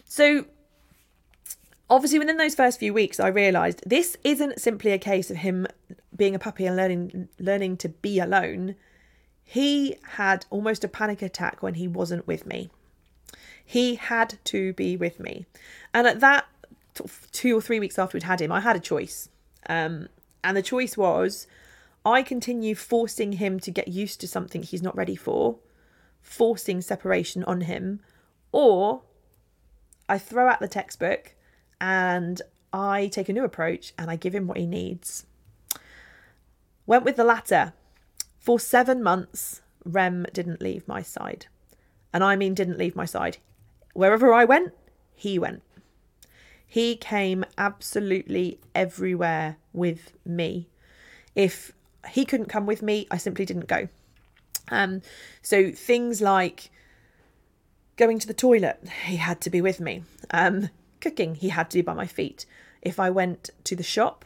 So, 0.06 0.46
obviously, 1.88 2.18
within 2.18 2.36
those 2.36 2.54
first 2.54 2.78
few 2.78 2.92
weeks, 2.92 3.20
I 3.20 3.28
realised 3.28 3.82
this 3.86 4.16
isn't 4.24 4.60
simply 4.60 4.92
a 4.92 4.98
case 4.98 5.30
of 5.30 5.38
him 5.38 5.66
being 6.16 6.34
a 6.34 6.38
puppy 6.38 6.66
and 6.66 6.76
learning 6.76 7.28
learning 7.38 7.76
to 7.78 7.88
be 7.88 8.18
alone. 8.18 8.76
He 9.42 9.96
had 10.12 10.46
almost 10.50 10.84
a 10.84 10.88
panic 10.88 11.22
attack 11.22 11.62
when 11.62 11.74
he 11.74 11.86
wasn't 11.86 12.26
with 12.26 12.46
me. 12.46 12.70
He 13.64 13.96
had 13.96 14.38
to 14.44 14.72
be 14.72 14.96
with 14.96 15.20
me. 15.20 15.46
And 15.92 16.06
at 16.06 16.20
that 16.20 16.46
two 17.32 17.56
or 17.56 17.60
three 17.60 17.80
weeks 17.80 17.98
after 17.98 18.16
we'd 18.16 18.22
had 18.22 18.40
him, 18.40 18.52
I 18.52 18.60
had 18.60 18.76
a 18.76 18.80
choice. 18.80 19.28
Um, 19.68 20.08
and 20.42 20.56
the 20.56 20.62
choice 20.62 20.96
was 20.96 21.46
I 22.04 22.22
continue 22.22 22.74
forcing 22.74 23.32
him 23.32 23.58
to 23.60 23.70
get 23.70 23.88
used 23.88 24.20
to 24.20 24.28
something 24.28 24.62
he's 24.62 24.82
not 24.82 24.96
ready 24.96 25.16
for, 25.16 25.56
forcing 26.20 26.80
separation 26.80 27.42
on 27.44 27.62
him, 27.62 28.00
or 28.52 29.02
I 30.08 30.18
throw 30.18 30.48
out 30.48 30.60
the 30.60 30.68
textbook 30.68 31.33
and 31.84 32.40
I 32.72 33.08
take 33.08 33.28
a 33.28 33.32
new 33.34 33.44
approach 33.44 33.92
and 33.98 34.10
I 34.10 34.16
give 34.16 34.34
him 34.34 34.46
what 34.46 34.56
he 34.56 34.64
needs. 34.64 35.26
Went 36.86 37.04
with 37.04 37.16
the 37.16 37.24
latter. 37.24 37.74
For 38.38 38.58
seven 38.58 39.02
months, 39.02 39.60
Rem 39.84 40.24
didn't 40.32 40.62
leave 40.62 40.88
my 40.88 41.02
side. 41.02 41.44
And 42.10 42.24
I 42.24 42.36
mean, 42.36 42.54
didn't 42.54 42.78
leave 42.78 42.96
my 42.96 43.04
side. 43.04 43.36
Wherever 43.92 44.32
I 44.32 44.46
went, 44.46 44.72
he 45.14 45.38
went. 45.38 45.62
He 46.66 46.96
came 46.96 47.44
absolutely 47.58 48.60
everywhere 48.74 49.58
with 49.74 50.14
me. 50.24 50.68
If 51.34 51.72
he 52.08 52.24
couldn't 52.24 52.48
come 52.48 52.64
with 52.64 52.80
me, 52.80 53.06
I 53.10 53.18
simply 53.18 53.44
didn't 53.44 53.68
go. 53.68 53.88
Um, 54.70 55.02
so 55.42 55.70
things 55.70 56.22
like 56.22 56.70
going 57.96 58.18
to 58.20 58.26
the 58.26 58.32
toilet, 58.32 58.88
he 59.04 59.16
had 59.16 59.42
to 59.42 59.50
be 59.50 59.60
with 59.60 59.80
me. 59.80 60.02
Um, 60.30 60.70
cooking, 61.04 61.34
he 61.36 61.50
had 61.50 61.70
to 61.70 61.78
be 61.78 61.82
by 61.82 61.94
my 61.94 62.06
feet. 62.06 62.46
If 62.82 62.98
I 62.98 63.10
went 63.10 63.50
to 63.64 63.76
the 63.76 63.82
shop, 63.82 64.24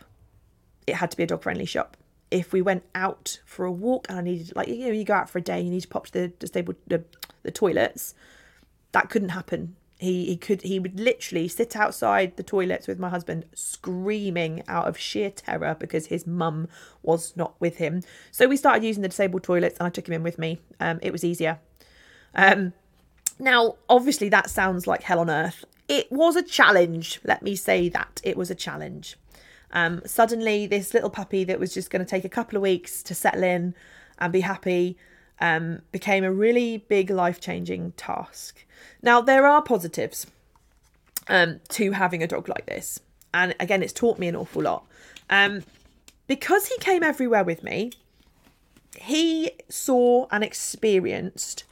it 0.87 0.97
had 0.97 1.11
to 1.11 1.17
be 1.17 1.25
a 1.25 1.27
dog 1.27 1.43
friendly 1.43 1.67
shop. 1.67 1.97
If 2.31 2.53
we 2.53 2.63
went 2.63 2.85
out 2.95 3.41
for 3.45 3.65
a 3.65 3.73
walk 3.73 4.07
and 4.09 4.19
I 4.19 4.23
needed, 4.23 4.53
like, 4.55 4.69
you 4.69 4.87
know, 4.87 4.93
you 4.93 5.05
go 5.05 5.15
out 5.15 5.29
for 5.29 5.39
a 5.39 5.43
day, 5.43 5.61
you 5.61 5.71
need 5.71 5.83
to 5.83 5.89
pop 5.89 6.07
to 6.07 6.13
the 6.13 6.29
disabled 6.29 6.77
the, 6.87 7.05
the 7.43 7.51
toilets, 7.51 8.15
that 8.93 9.11
couldn't 9.11 9.31
happen. 9.31 9.77
He 9.99 10.27
he 10.27 10.37
could 10.37 10.63
he 10.63 10.79
would 10.79 11.01
literally 11.01 11.49
sit 11.49 11.75
outside 11.75 12.37
the 12.37 12.45
toilets 12.45 12.87
with 12.87 13.01
my 13.01 13.09
husband 13.09 13.47
screaming 13.53 14.63
out 14.69 14.87
of 14.87 14.97
sheer 14.97 15.31
terror 15.31 15.75
because 15.79 16.07
his 16.07 16.25
mum 16.25 16.69
was 17.03 17.37
not 17.37 17.55
with 17.59 17.79
him. 17.79 18.03
So 18.31 18.47
we 18.47 18.57
started 18.57 18.85
using 18.85 19.03
the 19.03 19.09
disabled 19.09 19.43
toilets 19.43 19.77
and 19.79 19.87
i 19.89 19.91
took 19.91 20.07
him 20.07 20.15
in 20.15 20.23
with 20.23 20.39
me. 20.39 20.61
Um, 20.79 21.01
it 21.03 21.11
was 21.11 21.25
easier. 21.25 21.59
Um, 22.33 22.75
now 23.41 23.75
obviously 23.89 24.29
that 24.29 24.51
sounds 24.51 24.87
like 24.87 25.03
hell 25.03 25.19
on 25.19 25.31
earth 25.31 25.65
it 25.89 26.11
was 26.13 26.37
a 26.37 26.43
challenge. 26.43 27.21
Let 27.25 27.43
me 27.43 27.57
say 27.57 27.89
that 27.89 28.21
it 28.23 28.37
was 28.37 28.51
a 28.51 28.55
challenge. 28.55 29.17
Um, 29.73 30.03
suddenly, 30.07 30.67
this 30.67 30.95
little 30.95 31.11
puppy 31.11 31.45
that 31.45 31.59
was 31.59 31.75
just 31.75 31.91
going 31.91 32.05
to 32.05 32.09
take 32.09 32.25
a 32.25 32.29
couple 32.29 32.57
of 32.57 32.63
weeks 32.63 33.03
to 33.03 33.15
settle 33.15 33.43
in 33.43 33.75
and 34.19 34.33
be 34.33 34.41
happy 34.41 34.97
um, 35.41 35.83
became 35.93 36.25
a 36.25 36.33
really 36.33 36.79
big 36.79 37.11
life 37.11 37.41
changing 37.41 37.93
task. 37.93 38.65
Now, 39.03 39.21
there 39.21 39.47
are 39.47 39.63
positives 39.63 40.27
um, 41.29 41.61
to 41.71 41.93
having 41.93 42.23
a 42.23 42.27
dog 42.27 42.49
like 42.49 42.67
this. 42.67 43.01
And 43.33 43.55
again, 43.61 43.83
it's 43.83 43.93
taught 43.93 44.19
me 44.19 44.29
an 44.29 44.37
awful 44.37 44.63
lot. 44.63 44.87
Um, 45.31 45.63
because 46.27 46.67
he 46.67 46.79
came 46.79 47.03
everywhere 47.03 47.45
with 47.45 47.63
me, 47.63 47.93
he 48.97 49.53
saw 49.69 50.27
and 50.31 50.43
experienced. 50.43 51.65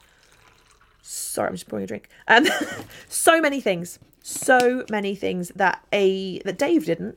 Sorry, 1.08 1.48
I'm 1.48 1.54
just 1.54 1.68
pouring 1.68 1.84
a 1.84 1.86
drink. 1.86 2.08
Um, 2.26 2.46
so 3.08 3.40
many 3.40 3.60
things, 3.60 4.00
so 4.22 4.84
many 4.90 5.14
things 5.14 5.52
that 5.54 5.84
a 5.92 6.40
that 6.40 6.58
Dave 6.58 6.84
didn't. 6.84 7.16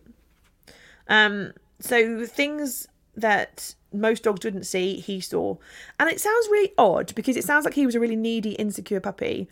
Um, 1.08 1.54
so 1.80 2.26
things 2.28 2.88
that 3.16 3.74
most 3.92 4.24
dogs 4.24 4.46
wouldn't 4.46 4.68
see, 4.68 5.00
he 5.00 5.20
saw. 5.20 5.58
And 6.00 6.08
it 6.08 6.22
sounds 6.22 6.48
really 6.52 6.72
odd 6.78 7.16
because 7.16 7.36
it 7.36 7.44
sounds 7.44 7.66
like 7.66 7.74
he 7.74 7.88
was 7.88 7.96
a 7.96 8.00
really 8.00 8.16
needy, 8.16 8.52
insecure 8.52 9.00
puppy. 9.00 9.50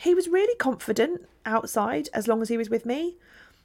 He 0.00 0.14
was 0.14 0.28
really 0.28 0.54
confident 0.56 1.26
outside 1.46 2.10
as 2.12 2.28
long 2.28 2.42
as 2.42 2.50
he 2.50 2.58
was 2.58 2.68
with 2.68 2.84
me. 2.84 3.16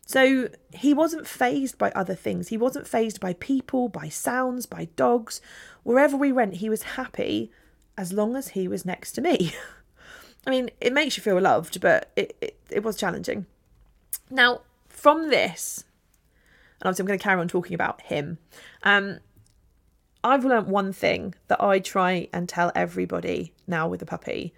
So 0.06 0.48
he 0.74 0.94
wasn't 0.94 1.28
fazed 1.28 1.78
by 1.78 1.92
other 1.92 2.16
things. 2.16 2.48
He 2.48 2.58
wasn't 2.58 2.88
fazed 2.88 3.20
by 3.20 3.34
people, 3.34 3.90
by 3.90 4.08
sounds, 4.08 4.66
by 4.66 4.86
dogs. 4.96 5.42
Wherever 5.84 6.16
we 6.16 6.32
went, 6.32 6.56
he 6.56 6.70
was 6.70 6.84
happy 6.84 7.52
as 7.98 8.14
long 8.14 8.38
as 8.38 8.50
he 8.50 8.70
was 8.70 8.86
next 8.86 9.12
to 9.14 9.22
me. 9.22 9.54
I 10.46 10.50
mean, 10.50 10.70
it 10.82 10.94
makes 10.94 11.18
you 11.18 11.24
feel 11.24 11.40
loved, 11.40 11.80
but 11.80 12.12
it, 12.16 12.36
it, 12.42 12.60
it 12.70 12.84
was 12.84 12.98
challenging. 12.98 13.46
Now, 14.30 14.62
from 14.90 15.30
this, 15.30 15.86
and 16.80 16.88
obviously 16.88 17.04
I'm 17.04 17.08
going 17.08 17.20
to 17.20 17.24
carry 17.24 17.42
on 17.42 17.48
talking 17.48 17.76
about 17.76 18.02
him. 18.02 18.38
Um, 18.84 19.20
I've 20.24 20.46
learned 20.46 20.68
one 20.68 20.94
thing 20.94 21.36
that 21.48 21.62
I 21.62 21.80
try 21.80 22.28
and 22.34 22.48
tell 22.48 22.72
everybody 22.76 23.54
now 23.68 23.88
with 23.88 24.02
a 24.02 24.06
puppy 24.06 24.54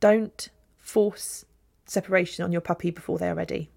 don't 0.00 0.50
force 0.78 1.46
separation 1.86 2.44
on 2.44 2.52
your 2.52 2.60
puppy 2.60 2.90
before 2.90 3.18
they're 3.18 3.34
ready. 3.34 3.70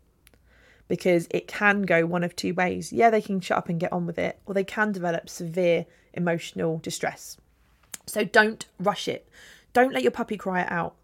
Because 0.90 1.26
it 1.32 1.48
can 1.48 1.84
go 1.84 2.06
one 2.06 2.24
of 2.24 2.36
two 2.36 2.54
ways. 2.54 2.92
Yeah, 2.92 3.10
they 3.10 3.22
can 3.22 3.40
shut 3.40 3.58
up 3.58 3.70
and 3.70 3.80
get 3.80 3.94
on 3.94 4.06
with 4.06 4.20
it, 4.20 4.38
or 4.46 4.54
they 4.54 4.66
can 4.66 4.92
develop 4.92 5.30
severe 5.30 5.86
emotional 6.14 6.80
distress. 6.80 7.38
So 8.06 8.26
don't 8.26 8.66
rush 8.78 9.08
it. 9.08 9.30
Don't 9.72 9.94
let 9.94 10.04
your 10.04 10.12
puppy 10.12 10.36
cry 10.36 10.62
it 10.62 10.72
out. 10.72 10.96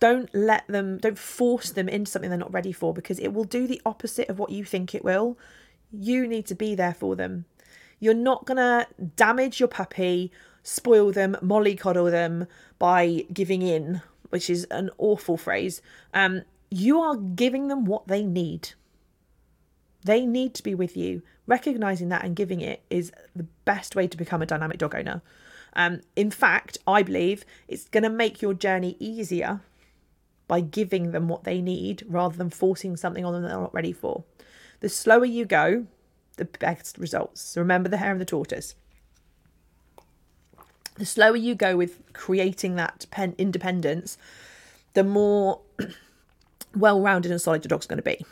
Don't 0.00 0.32
let 0.34 0.66
them, 0.68 0.98
don't 0.98 1.18
force 1.18 1.70
them 1.70 1.88
into 1.88 2.10
something 2.10 2.30
they're 2.30 2.38
not 2.38 2.52
ready 2.52 2.72
for 2.72 2.94
because 2.94 3.18
it 3.18 3.32
will 3.32 3.44
do 3.44 3.66
the 3.66 3.82
opposite 3.84 4.28
of 4.28 4.38
what 4.38 4.50
you 4.50 4.64
think 4.64 4.94
it 4.94 5.04
will. 5.04 5.36
You 5.92 6.26
need 6.26 6.46
to 6.46 6.54
be 6.54 6.74
there 6.74 6.94
for 6.94 7.16
them. 7.16 7.46
You're 7.98 8.14
not 8.14 8.46
going 8.46 8.58
to 8.58 8.86
damage 9.16 9.58
your 9.58 9.68
puppy, 9.68 10.30
spoil 10.62 11.10
them, 11.10 11.36
mollycoddle 11.42 12.10
them 12.10 12.46
by 12.78 13.24
giving 13.32 13.62
in, 13.62 14.02
which 14.30 14.48
is 14.48 14.64
an 14.70 14.90
awful 14.98 15.36
phrase. 15.36 15.82
Um, 16.14 16.42
you 16.70 17.00
are 17.00 17.16
giving 17.16 17.68
them 17.68 17.84
what 17.84 18.06
they 18.06 18.22
need. 18.22 18.70
They 20.04 20.26
need 20.26 20.54
to 20.54 20.62
be 20.62 20.74
with 20.74 20.96
you. 20.96 21.22
Recognizing 21.46 22.08
that 22.10 22.24
and 22.24 22.36
giving 22.36 22.60
it 22.60 22.82
is 22.90 23.10
the 23.34 23.46
best 23.64 23.96
way 23.96 24.06
to 24.06 24.16
become 24.16 24.42
a 24.42 24.46
dynamic 24.46 24.78
dog 24.78 24.94
owner. 24.94 25.22
Um, 25.74 26.02
in 26.14 26.30
fact, 26.30 26.78
I 26.86 27.02
believe 27.02 27.44
it's 27.66 27.88
going 27.88 28.02
to 28.04 28.10
make 28.10 28.40
your 28.42 28.54
journey 28.54 28.96
easier 29.00 29.60
by 30.48 30.60
giving 30.60 31.12
them 31.12 31.28
what 31.28 31.44
they 31.44 31.60
need 31.60 32.02
rather 32.08 32.36
than 32.36 32.50
forcing 32.50 32.96
something 32.96 33.24
on 33.24 33.32
them 33.32 33.42
that 33.42 33.48
they're 33.48 33.60
not 33.60 33.74
ready 33.74 33.92
for. 33.92 34.24
The 34.80 34.88
slower 34.88 35.26
you 35.26 35.44
go, 35.44 35.86
the 36.36 36.46
best 36.46 36.98
results. 36.98 37.42
So 37.42 37.60
remember 37.60 37.88
the 37.88 37.98
hare 37.98 38.12
and 38.12 38.20
the 38.20 38.24
tortoise. 38.24 38.74
The 40.94 41.06
slower 41.06 41.36
you 41.36 41.54
go 41.54 41.76
with 41.76 42.00
creating 42.12 42.74
that 42.76 43.06
pen 43.10 43.34
independence, 43.38 44.18
the 44.94 45.04
more 45.04 45.60
well 46.74 47.00
rounded 47.00 47.30
and 47.30 47.40
solid 47.40 47.62
your 47.64 47.68
dog's 47.68 47.86
going 47.86 47.98
to 47.98 48.02
be. 48.02 48.24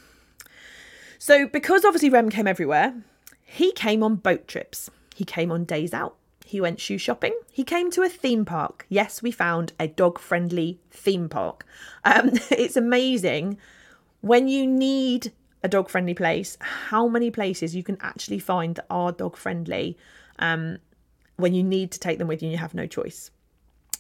So, 1.18 1.46
because 1.46 1.85
obviously 1.85 2.11
Rem 2.11 2.30
came 2.30 2.46
everywhere, 2.46 2.94
he 3.42 3.73
came 3.73 4.02
on 4.02 4.16
boat 4.16 4.49
trips, 4.49 4.90
he 5.14 5.25
came 5.25 5.50
on 5.50 5.64
days 5.64 5.94
out, 5.94 6.16
he 6.47 6.61
went 6.61 6.81
shoe 6.81 6.97
shopping, 6.97 7.37
he 7.50 7.65
came 7.65 7.91
to 7.91 8.03
a 8.03 8.09
theme 8.09 8.45
park. 8.45 8.87
Yes, 8.88 9.21
we 9.21 9.33
found 9.33 9.73
a 9.81 9.88
dog 9.88 10.21
friendly 10.21 10.79
theme 10.93 11.29
park. 11.29 11.67
Um, 12.05 12.31
it's 12.50 12.76
amazing 12.76 13.59
when 14.21 14.47
you 14.47 14.65
need 14.65 15.33
a 15.65 15.69
dog 15.69 15.88
friendly 15.88 16.15
place, 16.15 16.57
how 16.61 17.09
many 17.09 17.33
places 17.33 17.75
you 17.75 17.83
can 17.83 17.99
actually 18.00 18.38
find 18.38 18.76
that 18.76 18.87
are 18.88 19.11
dog 19.11 19.37
friendly 19.37 19.99
um, 20.38 20.79
when 21.37 21.53
you 21.53 21.65
need 21.65 21.91
to 21.91 21.99
take 21.99 22.19
them 22.19 22.29
with 22.29 22.43
you 22.43 22.47
and 22.47 22.53
you 22.53 22.59
have 22.59 22.75
no 22.75 22.87
choice. 22.87 23.33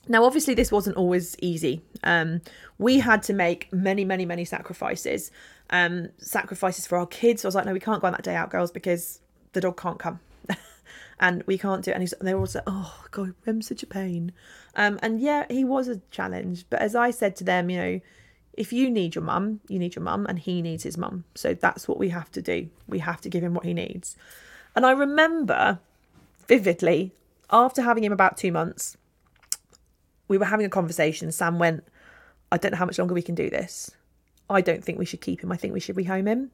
Now, 0.08 0.24
obviously, 0.24 0.54
this 0.54 0.70
wasn't 0.70 0.96
always 0.96 1.34
easy. 1.40 1.82
Um, 2.04 2.42
we 2.78 3.00
had 3.00 3.24
to 3.24 3.32
make 3.32 3.72
many, 3.72 4.04
many, 4.04 4.24
many 4.24 4.44
sacrifices. 4.44 5.32
Um, 5.70 6.10
sacrifices 6.18 6.86
for 6.86 6.96
our 6.96 7.06
kids. 7.06 7.42
So 7.42 7.46
I 7.46 7.48
was 7.48 7.54
like, 7.56 7.66
no, 7.66 7.72
we 7.72 7.80
can't 7.80 8.00
go 8.00 8.06
on 8.06 8.12
that 8.12 8.22
day 8.22 8.36
out, 8.36 8.50
girls, 8.50 8.70
because 8.70 9.18
the 9.52 9.60
dog 9.60 9.76
can't 9.76 9.98
come. 9.98 10.20
and 11.18 11.42
we 11.46 11.56
can't 11.58 11.84
do 11.84 11.90
it. 11.90 11.94
And, 11.94 12.02
he's, 12.02 12.12
and 12.14 12.28
they 12.28 12.34
were 12.34 12.40
all 12.40 12.48
like, 12.54 12.64
oh, 12.66 13.04
God, 13.10 13.34
I'm 13.46 13.62
such 13.62 13.82
a 13.82 13.86
pain. 13.86 14.32
Um, 14.74 14.98
and 15.02 15.20
yeah, 15.20 15.46
he 15.48 15.64
was 15.64 15.88
a 15.88 16.00
challenge. 16.10 16.64
But 16.68 16.80
as 16.80 16.94
I 16.94 17.10
said 17.10 17.36
to 17.36 17.44
them, 17.44 17.70
you 17.70 17.78
know, 17.78 18.00
if 18.52 18.72
you 18.72 18.90
need 18.90 19.14
your 19.14 19.24
mum, 19.24 19.60
you 19.68 19.78
need 19.78 19.94
your 19.94 20.02
mum, 20.02 20.26
and 20.26 20.38
he 20.38 20.62
needs 20.62 20.82
his 20.82 20.96
mum. 20.96 21.24
So 21.34 21.54
that's 21.54 21.86
what 21.86 21.98
we 21.98 22.08
have 22.10 22.30
to 22.32 22.42
do. 22.42 22.68
We 22.86 23.00
have 23.00 23.20
to 23.22 23.28
give 23.28 23.42
him 23.42 23.54
what 23.54 23.64
he 23.64 23.74
needs. 23.74 24.16
And 24.74 24.84
I 24.84 24.92
remember 24.92 25.78
vividly, 26.48 27.12
after 27.50 27.82
having 27.82 28.04
him 28.04 28.12
about 28.12 28.36
two 28.36 28.52
months, 28.52 28.96
we 30.28 30.38
were 30.38 30.46
having 30.46 30.66
a 30.66 30.70
conversation. 30.70 31.30
Sam 31.32 31.58
went, 31.58 31.84
I 32.50 32.56
don't 32.56 32.72
know 32.72 32.78
how 32.78 32.86
much 32.86 32.98
longer 32.98 33.14
we 33.14 33.22
can 33.22 33.34
do 33.34 33.50
this. 33.50 33.90
I 34.48 34.60
don't 34.60 34.84
think 34.84 34.98
we 34.98 35.04
should 35.04 35.20
keep 35.20 35.42
him. 35.42 35.52
I 35.52 35.56
think 35.56 35.72
we 35.72 35.80
should 35.80 35.96
rehome 35.96 36.26
him. 36.26 36.50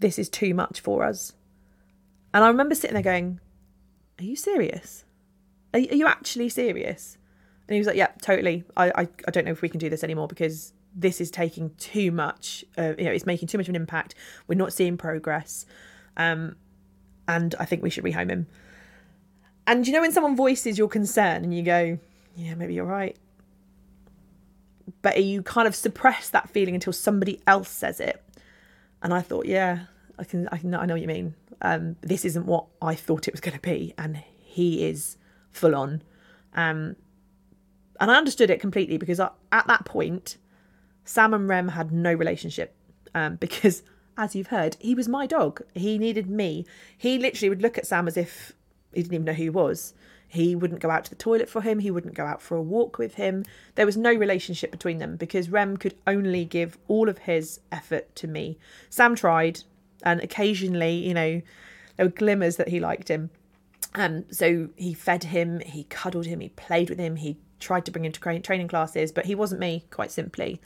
This 0.00 0.18
is 0.18 0.28
too 0.28 0.54
much 0.54 0.80
for 0.80 1.04
us. 1.04 1.32
And 2.32 2.44
I 2.44 2.48
remember 2.48 2.74
sitting 2.74 2.94
there 2.94 3.02
going, 3.02 3.40
Are 4.18 4.24
you 4.24 4.36
serious? 4.36 5.04
Are, 5.72 5.80
you 5.80 6.06
actually 6.06 6.48
serious? 6.48 7.18
And 7.68 7.74
he 7.74 7.80
was 7.80 7.86
like, 7.86 7.96
Yeah, 7.96 8.08
totally. 8.22 8.64
I, 8.76 8.90
I, 8.90 9.08
I 9.26 9.30
don't 9.30 9.44
know 9.44 9.52
if 9.52 9.62
we 9.62 9.68
can 9.68 9.80
do 9.80 9.90
this 9.90 10.04
anymore 10.04 10.28
because 10.28 10.72
this 10.94 11.20
is 11.20 11.30
taking 11.30 11.70
too 11.76 12.12
much, 12.12 12.64
uh, 12.78 12.94
you 12.96 13.04
know, 13.04 13.10
it's 13.10 13.26
making 13.26 13.48
too 13.48 13.58
much 13.58 13.66
of 13.66 13.70
an 13.70 13.76
impact. 13.76 14.14
We're 14.46 14.54
not 14.54 14.72
seeing 14.72 14.96
progress. 14.96 15.66
Um, 16.16 16.56
and 17.26 17.54
I 17.58 17.64
think 17.64 17.82
we 17.82 17.90
should 17.90 18.04
rehome 18.04 18.30
him. 18.30 18.46
And 19.66 19.86
you 19.86 19.92
know, 19.92 20.02
when 20.02 20.12
someone 20.12 20.36
voices 20.36 20.78
your 20.78 20.88
concern 20.88 21.42
and 21.42 21.54
you 21.54 21.62
go, 21.62 21.98
yeah, 22.36 22.54
maybe 22.54 22.74
you're 22.74 22.84
right. 22.84 23.16
But 25.02 25.22
you 25.22 25.42
kind 25.42 25.66
of 25.66 25.74
suppress 25.74 26.28
that 26.30 26.50
feeling 26.50 26.74
until 26.74 26.92
somebody 26.92 27.40
else 27.46 27.70
says 27.70 28.00
it. 28.00 28.22
And 29.02 29.12
I 29.12 29.20
thought, 29.20 29.46
yeah, 29.46 29.86
I 30.18 30.24
can, 30.24 30.48
I 30.48 30.58
can, 30.58 30.74
I 30.74 30.86
know 30.86 30.94
what 30.94 31.00
you 31.00 31.08
mean. 31.08 31.34
Um, 31.62 31.96
this 32.00 32.24
isn't 32.24 32.46
what 32.46 32.66
I 32.80 32.94
thought 32.94 33.28
it 33.28 33.34
was 33.34 33.40
going 33.40 33.54
to 33.54 33.60
be. 33.60 33.94
And 33.98 34.22
he 34.40 34.86
is 34.86 35.16
full 35.50 35.74
on. 35.74 36.02
Um, 36.54 36.96
and 38.00 38.10
I 38.10 38.16
understood 38.16 38.50
it 38.50 38.60
completely 38.60 38.96
because 38.96 39.20
I, 39.20 39.30
at 39.52 39.66
that 39.66 39.84
point, 39.84 40.36
Sam 41.04 41.34
and 41.34 41.48
Rem 41.48 41.68
had 41.68 41.92
no 41.92 42.12
relationship 42.12 42.74
um, 43.14 43.36
because, 43.40 43.82
as 44.16 44.34
you've 44.34 44.48
heard, 44.48 44.76
he 44.80 44.94
was 44.94 45.08
my 45.08 45.26
dog. 45.26 45.62
He 45.74 45.98
needed 45.98 46.28
me. 46.28 46.66
He 46.96 47.18
literally 47.18 47.48
would 47.48 47.62
look 47.62 47.78
at 47.78 47.86
Sam 47.86 48.08
as 48.08 48.16
if 48.16 48.52
he 48.92 49.02
didn't 49.02 49.14
even 49.14 49.24
know 49.24 49.32
who 49.32 49.42
he 49.42 49.50
was. 49.50 49.94
He 50.28 50.56
wouldn't 50.56 50.80
go 50.80 50.90
out 50.90 51.04
to 51.04 51.10
the 51.10 51.16
toilet 51.16 51.48
for 51.48 51.60
him. 51.60 51.78
He 51.78 51.92
wouldn't 51.92 52.14
go 52.14 52.24
out 52.24 52.42
for 52.42 52.56
a 52.56 52.62
walk 52.62 52.98
with 52.98 53.14
him. 53.14 53.44
There 53.76 53.86
was 53.86 53.96
no 53.96 54.12
relationship 54.12 54.72
between 54.72 54.98
them 54.98 55.16
because 55.16 55.48
Rem 55.48 55.76
could 55.76 55.94
only 56.06 56.44
give 56.44 56.76
all 56.88 57.08
of 57.08 57.18
his 57.18 57.60
effort 57.70 58.14
to 58.16 58.26
me. 58.26 58.58
Sam 58.90 59.14
tried, 59.14 59.62
and 60.04 60.20
occasionally, 60.20 60.94
you 60.94 61.14
know, 61.14 61.42
there 61.96 62.06
were 62.06 62.12
glimmers 62.12 62.56
that 62.56 62.68
he 62.68 62.80
liked 62.80 63.08
him. 63.08 63.30
Um, 63.94 64.24
so 64.30 64.68
he 64.76 64.94
fed 64.94 65.24
him, 65.24 65.60
he 65.60 65.84
cuddled 65.84 66.26
him, 66.26 66.40
he 66.40 66.48
played 66.50 66.90
with 66.90 66.98
him, 66.98 67.16
he 67.16 67.38
tried 67.60 67.84
to 67.86 67.90
bring 67.90 68.04
him 68.04 68.12
to 68.12 68.40
training 68.40 68.68
classes, 68.68 69.12
but 69.12 69.26
he 69.26 69.34
wasn't 69.34 69.60
me, 69.60 69.84
quite 69.90 70.10
simply. 70.10 70.60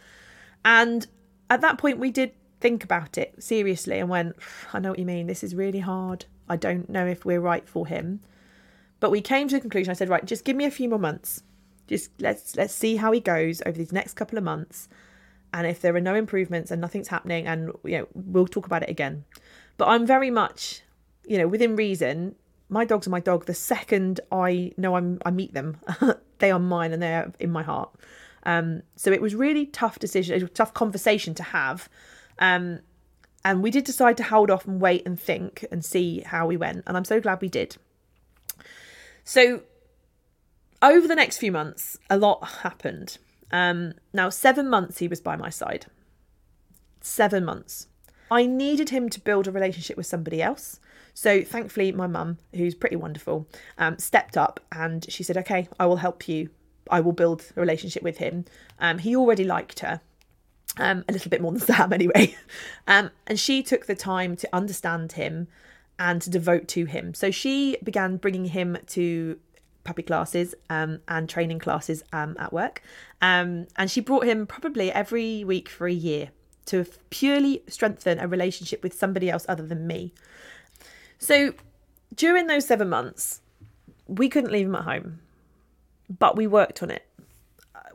And 0.64 1.06
at 1.50 1.60
that 1.60 1.78
point, 1.78 1.98
we 1.98 2.10
did 2.10 2.32
think 2.60 2.84
about 2.84 3.18
it 3.18 3.42
seriously 3.42 3.98
and 3.98 4.08
went, 4.08 4.36
I 4.72 4.80
know 4.80 4.90
what 4.90 4.98
you 4.98 5.04
mean. 5.04 5.26
This 5.26 5.44
is 5.44 5.54
really 5.54 5.80
hard. 5.80 6.24
I 6.48 6.56
don't 6.56 6.88
know 6.88 7.06
if 7.06 7.24
we're 7.24 7.40
right 7.40 7.68
for 7.68 7.86
him. 7.86 8.20
But 9.00 9.10
we 9.10 9.20
came 9.20 9.48
to 9.48 9.56
the 9.56 9.60
conclusion. 9.60 9.90
I 9.90 9.94
said, 9.94 10.08
right, 10.08 10.24
just 10.24 10.44
give 10.44 10.56
me 10.56 10.64
a 10.64 10.70
few 10.70 10.88
more 10.88 10.98
months. 10.98 11.42
Just 11.86 12.10
let's 12.20 12.56
let's 12.56 12.74
see 12.74 12.96
how 12.96 13.12
he 13.12 13.20
goes 13.20 13.62
over 13.64 13.78
these 13.78 13.92
next 13.92 14.14
couple 14.14 14.36
of 14.36 14.44
months. 14.44 14.88
And 15.52 15.66
if 15.66 15.80
there 15.80 15.94
are 15.96 16.00
no 16.00 16.14
improvements 16.14 16.70
and 16.70 16.80
nothing's 16.80 17.08
happening, 17.08 17.46
and 17.46 17.72
you 17.84 17.98
know, 17.98 18.08
we'll 18.14 18.46
talk 18.46 18.66
about 18.66 18.82
it 18.82 18.90
again. 18.90 19.24
But 19.76 19.88
I'm 19.88 20.06
very 20.06 20.30
much, 20.30 20.82
you 21.26 21.38
know, 21.38 21.48
within 21.48 21.76
reason. 21.76 22.34
My 22.70 22.84
dogs 22.84 23.06
are 23.06 23.10
my 23.10 23.20
dog. 23.20 23.46
The 23.46 23.54
second 23.54 24.20
I 24.30 24.72
know 24.76 24.94
I'm, 24.94 25.20
I 25.24 25.30
meet 25.30 25.54
them, 25.54 25.78
they 26.38 26.50
are 26.50 26.58
mine 26.58 26.92
and 26.92 27.02
they're 27.02 27.32
in 27.40 27.50
my 27.50 27.62
heart. 27.62 27.90
Um, 28.42 28.82
so 28.96 29.10
it 29.10 29.22
was 29.22 29.34
really 29.34 29.64
tough 29.66 29.98
decision, 29.98 30.42
a 30.42 30.48
tough 30.48 30.74
conversation 30.74 31.34
to 31.34 31.42
have. 31.42 31.88
Um, 32.38 32.80
and 33.44 33.62
we 33.62 33.70
did 33.70 33.84
decide 33.84 34.16
to 34.18 34.22
hold 34.22 34.50
off 34.50 34.66
and 34.66 34.80
wait 34.80 35.06
and 35.06 35.18
think 35.18 35.64
and 35.70 35.84
see 35.84 36.20
how 36.20 36.46
we 36.46 36.56
went. 36.56 36.84
And 36.86 36.96
I'm 36.96 37.04
so 37.04 37.20
glad 37.20 37.40
we 37.40 37.48
did. 37.48 37.76
So 39.24 39.62
over 40.82 41.06
the 41.06 41.14
next 41.14 41.38
few 41.38 41.52
months, 41.52 41.98
a 42.10 42.16
lot 42.16 42.46
happened. 42.62 43.18
Um, 43.50 43.94
now, 44.12 44.28
seven 44.28 44.68
months 44.68 44.98
he 44.98 45.08
was 45.08 45.20
by 45.20 45.36
my 45.36 45.50
side. 45.50 45.86
Seven 47.00 47.44
months. 47.44 47.86
I 48.30 48.46
needed 48.46 48.90
him 48.90 49.08
to 49.10 49.20
build 49.20 49.46
a 49.46 49.52
relationship 49.52 49.96
with 49.96 50.06
somebody 50.06 50.42
else. 50.42 50.80
So 51.14 51.42
thankfully, 51.42 51.90
my 51.92 52.06
mum, 52.06 52.38
who's 52.54 52.74
pretty 52.74 52.96
wonderful, 52.96 53.48
um, 53.78 53.98
stepped 53.98 54.36
up 54.36 54.60
and 54.70 55.04
she 55.10 55.22
said, 55.22 55.36
"Okay, 55.38 55.68
I 55.78 55.86
will 55.86 55.96
help 55.96 56.28
you. 56.28 56.50
I 56.90 57.00
will 57.00 57.12
build 57.12 57.46
a 57.56 57.60
relationship 57.60 58.02
with 58.02 58.18
him." 58.18 58.44
Um, 58.78 58.98
he 58.98 59.16
already 59.16 59.44
liked 59.44 59.80
her, 59.80 60.00
um, 60.76 61.04
a 61.08 61.12
little 61.12 61.30
bit 61.30 61.40
more 61.40 61.50
than 61.52 61.60
Sam 61.66 61.92
anyway, 61.92 62.36
um, 62.86 63.10
and 63.26 63.40
she 63.40 63.62
took 63.62 63.86
the 63.86 63.96
time 63.96 64.36
to 64.36 64.48
understand 64.52 65.12
him 65.12 65.48
and 65.98 66.22
to 66.22 66.30
devote 66.30 66.68
to 66.68 66.84
him. 66.84 67.14
So 67.14 67.30
she 67.30 67.76
began 67.82 68.16
bringing 68.16 68.44
him 68.44 68.78
to 68.88 69.38
puppy 69.88 70.02
classes 70.02 70.54
um, 70.68 71.00
and 71.08 71.30
training 71.30 71.58
classes 71.58 72.04
um, 72.12 72.36
at 72.38 72.52
work. 72.52 72.82
Um, 73.22 73.66
and 73.76 73.90
she 73.90 74.02
brought 74.02 74.26
him 74.26 74.46
probably 74.46 74.92
every 74.92 75.44
week 75.44 75.66
for 75.70 75.86
a 75.86 75.92
year 75.92 76.28
to 76.66 76.84
purely 77.08 77.62
strengthen 77.68 78.18
a 78.18 78.28
relationship 78.28 78.82
with 78.82 78.92
somebody 78.92 79.30
else 79.30 79.46
other 79.48 79.66
than 79.66 79.86
me. 79.86 80.12
So 81.18 81.54
during 82.14 82.48
those 82.48 82.66
seven 82.66 82.90
months, 82.90 83.40
we 84.06 84.28
couldn't 84.28 84.52
leave 84.52 84.66
him 84.66 84.74
at 84.74 84.84
home, 84.84 85.20
but 86.18 86.36
we 86.36 86.46
worked 86.46 86.82
on 86.82 86.90
it. 86.90 87.06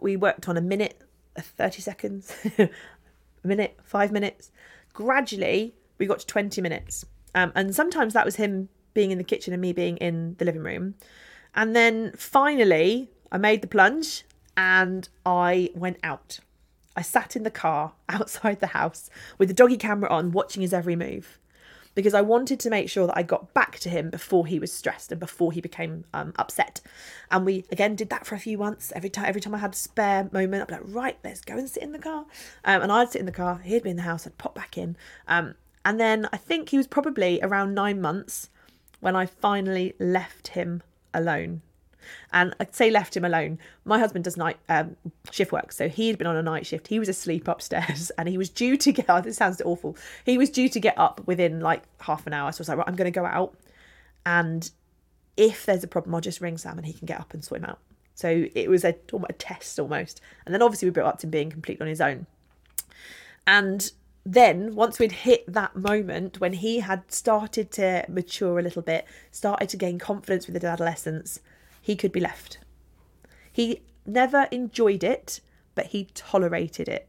We 0.02 0.16
worked 0.16 0.50
on 0.50 0.58
a 0.58 0.62
minute, 0.62 1.00
30 1.38 1.80
seconds, 1.80 2.36
a 2.58 2.70
minute, 3.44 3.78
five 3.84 4.12
minutes. 4.12 4.50
Gradually, 4.94 5.76
we 6.00 6.08
got 6.08 6.20
to 6.20 6.26
20 6.26 6.60
minutes. 6.60 7.06
Um, 7.36 7.52
and 7.54 7.76
sometimes 7.76 8.14
that 8.14 8.26
was 8.26 8.38
him 8.38 8.70
being 8.96 9.12
in 9.12 9.20
the 9.20 9.24
kitchen 9.24 9.54
and 9.54 9.62
me 9.62 9.74
being 9.74 9.98
in 9.98 10.36
the 10.40 10.46
living 10.46 10.64
room. 10.64 10.96
And 11.56 11.76
then 11.76 12.14
finally, 12.18 13.10
I 13.32 13.38
made 13.38 13.62
the 13.62 13.68
plunge 13.68 14.24
and 14.58 15.08
I 15.26 15.70
went 15.76 15.98
out. 16.04 16.40
I 16.96 17.02
sat 17.02 17.36
in 17.36 17.44
the 17.44 17.52
car 17.52 17.94
outside 18.10 18.60
the 18.60 18.68
house 18.68 19.10
with 19.38 19.48
the 19.48 19.54
doggy 19.54 19.78
camera 19.78 20.10
on, 20.10 20.32
watching 20.32 20.62
his 20.62 20.74
every 20.74 20.96
move 20.96 21.40
because 21.96 22.14
I 22.14 22.22
wanted 22.22 22.60
to 22.62 22.70
make 22.70 22.90
sure 22.90 23.08
that 23.08 23.18
I 23.18 23.24
got 23.24 23.54
back 23.54 23.80
to 23.80 23.90
him 23.90 24.10
before 24.10 24.46
he 24.46 24.60
was 24.60 24.72
stressed 24.72 25.12
and 25.12 25.20
before 25.20 25.52
he 25.52 25.62
became 25.62 26.06
um, 26.14 26.34
upset. 26.38 26.82
And 27.30 27.46
we 27.46 27.66
again 27.72 27.96
did 27.96 28.10
that 28.10 28.26
for 28.26 28.36
a 28.36 28.40
few 28.40 28.58
months. 28.58 28.92
Every 28.96 29.10
time, 29.10 29.26
every 29.26 29.42
time 29.42 29.56
I 29.56 29.60
had 29.60 29.74
a 29.74 29.78
spare 29.78 30.30
moment, 30.32 30.64
I'd 30.64 30.68
be 30.68 30.74
like, 30.74 30.96
right, 30.96 31.18
let's 31.24 31.42
go 31.42 31.58
and 31.58 31.70
sit 31.70 31.84
in 31.84 31.92
the 31.92 32.00
car. 32.00 32.26
Um, 32.66 32.82
and 32.82 32.92
I'd 32.92 33.12
sit 33.12 33.20
in 33.20 33.26
the 33.26 33.32
car. 33.32 33.60
He'd 33.64 33.84
be 33.84 33.92
in 33.92 33.98
the 33.98 34.04
house. 34.04 34.26
I'd 34.26 34.38
pop 34.38 34.56
back 34.56 34.78
in. 34.78 34.98
Um, 35.28 35.56
and 35.86 36.00
then 36.00 36.28
I 36.32 36.38
think 36.38 36.70
he 36.70 36.78
was 36.78 36.88
probably 36.88 37.40
around 37.42 37.74
nine 37.74 38.02
months 38.02 38.50
when 39.00 39.16
I 39.16 39.26
finally 39.26 39.94
left 40.00 40.50
him 40.50 40.82
alone. 41.14 41.62
And 42.34 42.54
I'd 42.60 42.76
say 42.76 42.92
left 42.92 43.16
him 43.16 43.24
alone. 43.24 43.60
My 43.86 43.98
husband 43.98 44.26
does 44.26 44.36
night 44.36 44.58
um, 44.68 44.98
shift 45.32 45.54
work, 45.54 45.72
so 45.72 45.88
he 45.88 46.08
had 46.08 46.18
been 46.18 46.28
on 46.28 46.36
a 46.36 46.44
night 46.44 46.66
shift. 46.66 46.88
He 46.88 47.00
was 47.00 47.08
asleep 47.08 47.48
upstairs, 47.48 48.12
and 48.18 48.28
he 48.28 48.38
was 48.38 48.50
due 48.50 48.78
to 48.78 48.92
get. 48.92 49.06
Oh, 49.14 49.22
this 49.22 49.38
sounds 49.38 49.62
awful. 49.62 49.96
He 50.26 50.38
was 50.38 50.50
due 50.50 50.68
to 50.70 50.80
get 50.80 50.98
up 50.98 51.26
within 51.28 51.60
like 51.60 51.84
half 52.00 52.26
an 52.26 52.34
hour. 52.34 52.52
So 52.52 52.60
I 52.60 52.62
was 52.62 52.70
like, 52.70 52.78
right, 52.80 52.88
I'm 52.88 52.96
going 52.96 53.12
to 53.12 53.20
go 53.20 53.26
out, 53.26 53.56
and 54.26 54.70
if 55.38 55.66
there's 55.66 55.84
a 55.84 55.88
problem, 55.88 56.16
I'll 56.16 56.22
just 56.22 56.42
ring 56.42 56.58
Sam, 56.58 56.78
and 56.78 56.86
he 56.86 56.94
can 56.94 57.06
get 57.06 57.20
up 57.20 57.34
and 57.34 57.46
him 57.46 57.66
out. 57.66 57.80
So 58.16 58.46
it 58.54 58.70
was 58.70 58.84
a, 58.86 58.96
a 59.30 59.34
test 59.34 59.80
almost. 59.80 60.22
And 60.46 60.54
then 60.54 60.62
obviously 60.62 60.88
we 60.88 60.92
built 60.92 61.08
up 61.08 61.20
to 61.20 61.28
him 61.28 61.32
being 61.32 61.50
completely 61.50 61.84
on 61.84 61.90
his 61.90 62.02
own. 62.02 62.28
And 63.48 63.92
then 64.26 64.74
once 64.76 65.00
we'd 65.00 65.12
hit 65.12 65.52
that 65.52 65.76
moment 65.76 66.40
when 66.40 66.54
he 66.54 66.80
had 66.80 67.12
started 67.12 67.72
to 67.72 68.06
mature 68.08 68.58
a 68.58 68.62
little 68.62 68.82
bit, 68.82 69.06
started 69.32 69.68
to 69.70 69.78
gain 69.78 70.00
confidence 70.00 70.48
with 70.48 70.56
his 70.56 70.64
adolescence, 70.64 71.42
he 71.82 71.96
could 71.96 72.12
be 72.12 72.22
left. 72.22 72.58
He 73.52 73.82
never 74.06 74.48
enjoyed 74.52 75.04
it, 75.04 75.42
but 75.76 75.88
he 75.88 76.08
tolerated 76.14 76.88
it. 76.88 77.08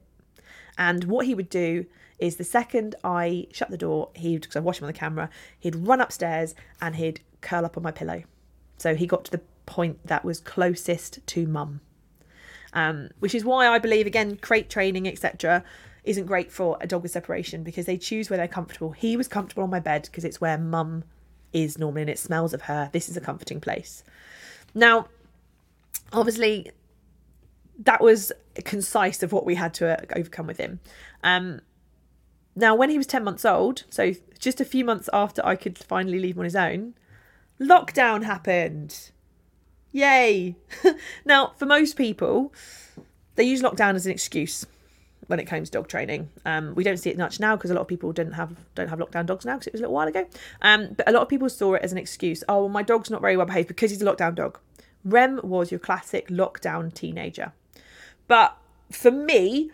And 0.77 1.05
what 1.05 1.27
he 1.27 1.35
would 1.35 1.49
do 1.49 1.87
is 2.19 2.37
the 2.37 2.45
second 2.45 2.97
I 3.05 3.47
shut 3.53 3.71
the 3.71 3.77
door, 3.77 4.11
he'd 4.15 4.43
because 4.43 4.57
I 4.57 4.61
watched 4.61 4.81
him 4.81 4.87
on 4.87 4.93
the 4.93 4.99
camera, 4.99 5.31
he'd 5.61 5.77
run 5.77 6.01
upstairs 6.01 6.55
and 6.81 6.97
he'd 6.97 7.21
curl 7.41 7.65
up 7.65 7.77
on 7.77 7.83
my 7.83 7.93
pillow. 7.93 8.25
So 8.77 8.97
he 8.97 9.07
got 9.07 9.25
to 9.27 9.31
the 9.31 9.41
point 9.67 10.05
that 10.07 10.25
was 10.25 10.41
closest 10.41 11.25
to 11.29 11.47
mum. 11.47 11.81
Um, 12.73 13.11
which 13.21 13.37
is 13.37 13.45
why 13.45 13.69
I 13.69 13.79
believe 13.79 14.05
again 14.05 14.37
crate 14.37 14.69
training 14.69 15.07
etc 15.07 15.63
isn't 16.05 16.27
great 16.27 16.53
for 16.53 16.77
a 16.81 16.87
dog 16.87 17.03
with 17.03 17.11
separation 17.11 17.63
because 17.63 17.87
they 17.87 17.97
choose 17.97 18.29
where 18.29 18.37
they're 18.37 18.47
comfortable. 18.47 18.93
He 18.93 19.17
was 19.17 19.27
comfortable 19.27 19.63
on 19.63 19.71
my 19.71 19.81
bed 19.81 20.03
because 20.03 20.25
it's 20.25 20.41
where 20.41 20.59
mum 20.59 21.05
is 21.53 21.79
normally 21.79 22.03
and 22.03 22.11
it 22.11 22.19
smells 22.19 22.53
of 22.53 22.63
her. 22.63 22.91
This 22.93 23.09
is 23.09 23.17
a 23.17 23.21
comforting 23.21 23.61
place. 23.61 24.05
Now, 24.75 25.09
obviously, 26.13 26.71
that 27.79 28.03
was 28.03 28.33
concise 28.65 29.23
of 29.23 29.33
what 29.33 29.47
we 29.47 29.55
had 29.55 29.73
to 29.75 29.99
uh, 29.99 30.05
overcome 30.17 30.47
with 30.47 30.59
him. 30.59 30.81
Um, 31.23 31.61
now, 32.55 32.75
when 32.75 32.91
he 32.91 32.99
was 32.99 33.07
10 33.07 33.25
months 33.25 33.45
old, 33.45 33.85
so 33.89 34.13
just 34.39 34.61
a 34.61 34.65
few 34.65 34.85
months 34.85 35.09
after 35.13 35.45
I 35.45 35.57
could 35.57 35.79
finally 35.79 36.19
leave 36.19 36.37
him 36.37 36.41
on 36.41 36.45
his 36.45 36.57
own, 36.57 36.95
lockdown 37.61 38.25
happened. 38.25 39.11
Yay! 39.91 40.57
now, 41.25 41.53
for 41.57 41.67
most 41.67 41.97
people, 41.97 42.53
they 43.37 43.45
use 43.45 43.63
lockdown 43.63 43.95
as 43.95 44.07
an 44.07 44.13
excuse 44.13 44.67
when 45.27 45.41
it 45.41 45.45
comes 45.45 45.71
to 45.71 45.79
dog 45.79 45.89
training. 45.89 46.31
Um, 46.45 46.75
we 46.75 46.85
don't 46.85 46.97
see 46.97 47.11
it 47.11 47.19
much 47.19 47.41
now 47.41 47.57
because 47.57 47.71
a 47.71 47.75
lot 47.75 47.83
of 47.83 47.89
people 47.89 48.13
didn't 48.13 48.35
have 48.35 48.57
don't 48.75 48.89
have 48.89 48.99
lockdown 48.99 49.27
dogs 49.27 49.45
now 49.45 49.55
because 49.55 49.69
it 49.69 49.73
was 49.73 49.81
a 49.81 49.85
little 49.85 49.95
while 49.95 50.09
ago. 50.09 50.27
Um, 50.63 50.95
but 50.97 51.09
a 51.09 51.13
lot 51.13 51.23
of 51.23 51.29
people 51.29 51.49
saw 51.49 51.75
it 51.75 51.83
as 51.83 51.93
an 51.93 51.99
excuse. 51.99 52.45
Oh, 52.49 52.61
well, 52.61 52.69
my 52.69 52.83
dog's 52.83 53.11
not 53.11 53.21
very 53.21 53.37
well 53.37 53.47
behaved 53.47 53.69
because 53.69 53.91
he's 53.91 54.03
a 54.03 54.05
lockdown 54.05 54.35
dog. 54.35 54.59
Rem 55.05 55.41
was 55.43 55.71
your 55.71 55.81
classic 55.81 56.29
lockdown 56.29 56.93
teenager. 56.93 57.53
But 58.27 58.57
for 58.91 59.11
me, 59.11 59.71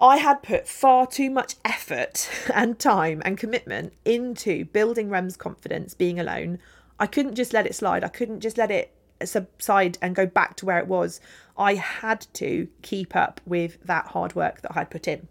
I 0.00 0.18
had 0.18 0.42
put 0.42 0.68
far 0.68 1.06
too 1.06 1.30
much 1.30 1.54
effort 1.64 2.28
and 2.54 2.78
time 2.78 3.22
and 3.24 3.38
commitment 3.38 3.92
into 4.04 4.64
building 4.66 5.08
Rem's 5.08 5.36
confidence 5.36 5.94
being 5.94 6.18
alone. 6.20 6.58
I 6.98 7.06
couldn't 7.06 7.34
just 7.34 7.52
let 7.52 7.66
it 7.66 7.74
slide. 7.74 8.04
I 8.04 8.08
couldn't 8.08 8.40
just 8.40 8.58
let 8.58 8.70
it 8.70 8.92
subside 9.24 9.98
and 10.02 10.14
go 10.14 10.26
back 10.26 10.56
to 10.56 10.66
where 10.66 10.78
it 10.78 10.86
was, 10.86 11.20
I 11.58 11.74
had 11.74 12.26
to 12.34 12.68
keep 12.82 13.16
up 13.16 13.40
with 13.46 13.78
that 13.84 14.08
hard 14.08 14.34
work 14.34 14.62
that 14.62 14.72
I 14.72 14.80
had 14.80 14.90
put 14.90 15.08
in. 15.08 15.28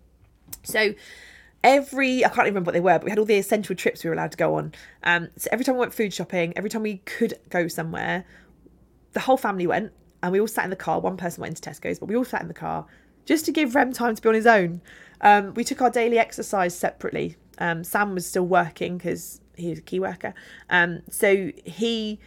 So 0.63 0.93
every 1.63 2.23
I 2.25 2.29
can't 2.29 2.45
remember 2.47 2.69
what 2.69 2.73
they 2.73 2.79
were, 2.79 2.97
but 2.99 3.05
we 3.05 3.09
had 3.09 3.19
all 3.19 3.25
the 3.25 3.35
essential 3.35 3.75
trips 3.75 4.03
we 4.03 4.09
were 4.09 4.13
allowed 4.13 4.31
to 4.31 4.37
go 4.37 4.55
on. 4.55 4.73
Um, 5.03 5.29
so 5.35 5.49
every 5.51 5.65
time 5.65 5.75
we 5.75 5.79
went 5.79 5.93
food 5.93 6.13
shopping, 6.13 6.53
every 6.55 6.69
time 6.69 6.83
we 6.83 6.97
could 6.97 7.35
go 7.49 7.67
somewhere, 7.67 8.25
the 9.13 9.21
whole 9.21 9.37
family 9.37 9.67
went 9.67 9.91
and 10.21 10.31
we 10.31 10.39
all 10.39 10.47
sat 10.47 10.63
in 10.63 10.69
the 10.69 10.75
car. 10.75 10.99
One 10.99 11.17
person 11.17 11.41
went 11.41 11.57
into 11.57 11.69
Tesco's, 11.69 11.99
but 11.99 12.07
we 12.07 12.15
all 12.15 12.25
sat 12.25 12.41
in 12.41 12.47
the 12.47 12.53
car 12.53 12.85
just 13.25 13.45
to 13.45 13.51
give 13.51 13.75
Rem 13.75 13.93
time 13.93 14.15
to 14.15 14.21
be 14.21 14.29
on 14.29 14.35
his 14.35 14.47
own. 14.47 14.81
Um, 15.21 15.53
we 15.53 15.63
took 15.63 15.81
our 15.81 15.89
daily 15.89 16.19
exercise 16.19 16.77
separately. 16.77 17.35
Um, 17.57 17.83
Sam 17.83 18.13
was 18.13 18.25
still 18.25 18.45
working 18.45 18.97
because 18.97 19.41
he's 19.55 19.79
a 19.79 19.81
key 19.81 19.99
worker. 19.99 20.33
Um, 20.69 21.01
so 21.09 21.51
he 21.63 22.19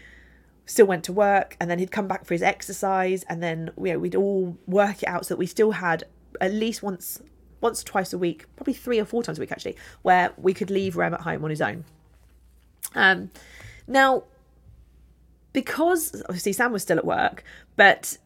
still 0.69 0.87
went 0.87 1.03
to 1.03 1.13
work 1.13 1.57
and 1.59 1.71
then 1.71 1.79
he'd 1.79 1.91
come 1.91 2.07
back 2.07 2.27
for 2.27 2.35
his 2.35 2.43
exercise 2.43 3.25
and 3.25 3.43
then 3.43 3.71
you 3.79 3.95
know, 3.95 3.99
we'd 3.99 4.15
all 4.15 4.57
work 4.67 5.03
it 5.03 5.09
out 5.09 5.25
so 5.25 5.35
that 5.35 5.39
we 5.39 5.47
still 5.47 5.73
had 5.73 6.05
at 6.41 6.53
least 6.53 6.83
once 6.83 7.21
once 7.61 7.83
twice 7.83 8.13
a 8.13 8.19
week 8.19 8.45
probably 8.55 8.75
three 8.75 9.01
or 9.01 9.05
four 9.05 9.23
times 9.23 9.39
a 9.39 9.41
week 9.41 9.51
actually 9.51 9.75
where 10.03 10.31
we 10.37 10.53
could 10.53 10.71
leave 10.71 10.95
Rem 10.95 11.15
at 11.15 11.23
home 11.23 11.43
on 11.43 11.51
his 11.51 11.63
own. 11.63 11.85
Um 12.95 13.31
now 13.87 14.25
because 15.55 16.23
obviously 16.29 16.53
Sam 16.53 16.71
was 16.71 16.83
still 16.83 16.99
at 16.99 17.07
work 17.07 17.43
but 17.75 18.19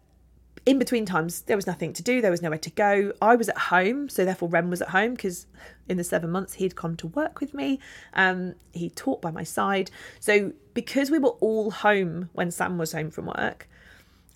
in 0.64 0.79
between 0.79 1.05
times 1.05 1.42
there 1.42 1.57
was 1.57 1.66
nothing 1.66 1.92
to 1.92 2.03
do 2.03 2.20
there 2.20 2.31
was 2.31 2.42
nowhere 2.42 2.59
to 2.59 2.70
go. 2.70 3.12
I 3.20 3.37
was 3.37 3.48
at 3.48 3.59
home 3.59 4.09
so 4.09 4.25
therefore 4.25 4.48
rem 4.48 4.70
was 4.70 4.83
at 4.83 4.90
home 4.90 5.14
because 5.14 5.46
in 5.88 5.96
the 5.96 6.05
seven 6.05 6.31
months 6.31 6.55
he'd 6.55 6.77
come 6.77 6.96
to 6.96 7.09
work 7.09 7.40
with 7.40 7.53
me 7.55 7.81
um, 8.14 8.55
he 8.72 8.90
taught 8.90 9.20
by 9.20 9.31
my 9.31 9.42
side. 9.42 9.90
So 10.20 10.53
because 10.75 11.11
we 11.11 11.18
were 11.18 11.37
all 11.40 11.70
home 11.70 12.31
when 12.33 12.51
sam 12.51 12.79
was 12.79 12.92
home 12.92 13.11
from 13.11 13.27
work 13.27 13.68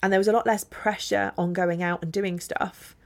and 0.03 0.13
there 0.13 0.21
was 0.21 0.29
a 0.29 0.33
lot 0.33 0.47
less 0.47 0.65
pressure 0.65 1.33
on 1.39 1.53
going 1.53 1.83
out 1.83 2.03
and 2.03 2.13
doing 2.13 2.41
stuff 2.41 2.97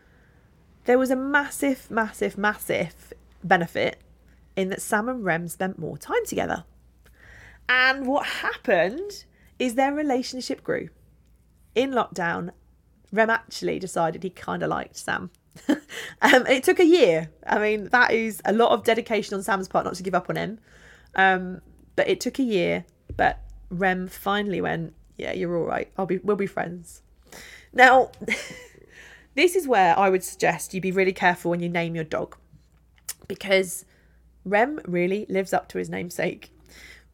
there 0.84 0.98
was 0.98 1.10
a 1.10 1.16
massive 1.16 1.90
massive 1.90 2.38
massive 2.38 3.12
benefit 3.44 4.00
in 4.56 4.68
that 4.68 4.82
sam 4.82 5.08
and 5.08 5.24
rem 5.24 5.48
spent 5.48 5.78
more 5.78 5.96
time 5.96 6.24
together. 6.26 6.64
And 7.68 8.06
what 8.06 8.26
happened 8.26 9.24
is 9.58 9.74
their 9.74 9.92
relationship 9.92 10.64
grew. 10.64 10.88
In 11.74 11.92
lockdown 11.92 12.50
Rem 13.12 13.30
actually 13.30 13.78
decided 13.78 14.22
he 14.22 14.30
kind 14.30 14.62
of 14.62 14.70
liked 14.70 14.96
Sam. 14.96 15.30
um, 15.68 16.46
it 16.46 16.62
took 16.62 16.78
a 16.78 16.84
year. 16.84 17.30
I 17.46 17.58
mean, 17.58 17.88
that 17.88 18.12
is 18.12 18.40
a 18.44 18.52
lot 18.52 18.70
of 18.70 18.84
dedication 18.84 19.34
on 19.34 19.42
Sam's 19.42 19.68
part 19.68 19.84
not 19.84 19.94
to 19.94 20.02
give 20.02 20.14
up 20.14 20.30
on 20.30 20.36
him. 20.36 20.58
Um, 21.14 21.60
but 21.96 22.08
it 22.08 22.20
took 22.20 22.38
a 22.38 22.44
year. 22.44 22.84
But 23.16 23.40
Rem 23.70 24.06
finally 24.08 24.60
went, 24.60 24.94
"Yeah, 25.18 25.32
you're 25.32 25.56
all 25.56 25.66
right. 25.66 25.90
I'll 25.98 26.06
be. 26.06 26.18
We'll 26.18 26.36
be 26.36 26.46
friends." 26.46 27.02
Now, 27.72 28.10
this 29.34 29.56
is 29.56 29.66
where 29.66 29.98
I 29.98 30.08
would 30.08 30.24
suggest 30.24 30.74
you 30.74 30.80
be 30.80 30.92
really 30.92 31.12
careful 31.12 31.50
when 31.50 31.60
you 31.60 31.68
name 31.68 31.94
your 31.94 32.04
dog 32.04 32.36
because 33.28 33.84
Rem 34.44 34.80
really 34.86 35.26
lives 35.28 35.52
up 35.52 35.68
to 35.68 35.78
his 35.78 35.88
namesake. 35.88 36.52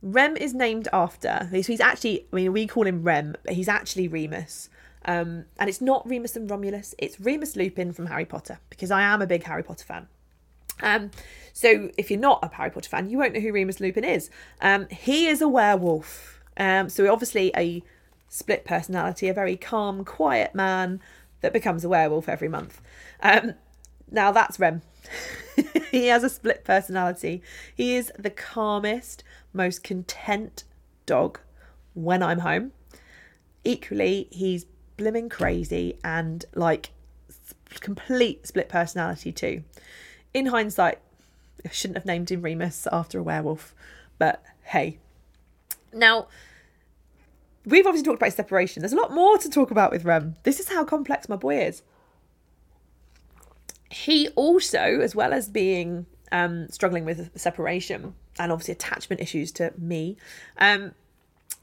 Rem 0.02 0.36
is 0.36 0.54
named 0.54 0.88
after, 0.92 1.48
so 1.50 1.62
he's 1.62 1.80
actually, 1.80 2.26
I 2.32 2.36
mean, 2.36 2.52
we 2.52 2.66
call 2.66 2.86
him 2.86 3.02
Rem, 3.02 3.34
but 3.44 3.54
he's 3.54 3.68
actually 3.68 4.08
Remus. 4.08 4.68
Um, 5.06 5.44
and 5.58 5.70
it's 5.70 5.80
not 5.80 6.08
Remus 6.08 6.34
and 6.36 6.50
Romulus, 6.50 6.94
it's 6.98 7.20
Remus 7.20 7.54
Lupin 7.54 7.92
from 7.92 8.06
Harry 8.06 8.24
Potter, 8.24 8.58
because 8.70 8.90
I 8.90 9.02
am 9.02 9.22
a 9.22 9.26
big 9.26 9.44
Harry 9.44 9.62
Potter 9.62 9.84
fan. 9.84 10.08
Um, 10.82 11.10
so 11.52 11.90
if 11.96 12.10
you're 12.10 12.20
not 12.20 12.40
a 12.42 12.54
Harry 12.54 12.70
Potter 12.70 12.88
fan, 12.88 13.08
you 13.08 13.18
won't 13.18 13.32
know 13.32 13.40
who 13.40 13.52
Remus 13.52 13.80
Lupin 13.80 14.04
is. 14.04 14.30
Um, 14.60 14.88
he 14.88 15.28
is 15.28 15.40
a 15.40 15.48
werewolf. 15.48 16.40
Um, 16.56 16.88
so 16.88 17.10
obviously 17.12 17.52
a 17.56 17.82
split 18.28 18.64
personality, 18.64 19.28
a 19.28 19.34
very 19.34 19.56
calm, 19.56 20.04
quiet 20.04 20.54
man 20.54 21.00
that 21.40 21.52
becomes 21.52 21.84
a 21.84 21.88
werewolf 21.88 22.28
every 22.28 22.48
month. 22.48 22.80
Um, 23.22 23.54
now 24.10 24.32
that's 24.32 24.58
Rem. 24.58 24.82
he 25.90 26.08
has 26.08 26.24
a 26.24 26.28
split 26.28 26.64
personality. 26.64 27.42
He 27.74 27.94
is 27.94 28.12
the 28.18 28.30
calmest, 28.30 29.22
most 29.52 29.84
content 29.84 30.64
dog 31.06 31.38
when 31.94 32.22
I'm 32.22 32.40
home. 32.40 32.72
Equally, 33.64 34.28
he's 34.30 34.66
blimming 34.96 35.28
crazy 35.28 35.98
and 36.02 36.44
like 36.54 36.90
complete 37.80 38.46
split 38.46 38.68
personality 38.68 39.32
too. 39.32 39.62
In 40.34 40.46
hindsight, 40.46 40.98
I 41.64 41.70
shouldn't 41.70 41.96
have 41.96 42.06
named 42.06 42.30
him 42.30 42.42
Remus 42.42 42.86
after 42.92 43.18
a 43.18 43.22
werewolf, 43.22 43.74
but 44.18 44.42
hey. 44.64 44.98
Now, 45.92 46.28
we've 47.64 47.86
obviously 47.86 48.04
talked 48.04 48.20
about 48.20 48.32
separation. 48.32 48.82
There's 48.82 48.92
a 48.92 48.96
lot 48.96 49.12
more 49.12 49.38
to 49.38 49.48
talk 49.48 49.70
about 49.70 49.90
with 49.90 50.04
Rem. 50.04 50.36
This 50.42 50.60
is 50.60 50.68
how 50.68 50.84
complex 50.84 51.28
my 51.28 51.36
boy 51.36 51.62
is. 51.62 51.82
He 53.90 54.28
also, 54.30 55.00
as 55.00 55.14
well 55.14 55.32
as 55.32 55.48
being 55.48 56.06
um, 56.32 56.68
struggling 56.68 57.04
with 57.04 57.38
separation 57.38 58.14
and 58.38 58.52
obviously 58.52 58.72
attachment 58.72 59.20
issues 59.20 59.52
to 59.52 59.72
me, 59.78 60.16
um, 60.58 60.92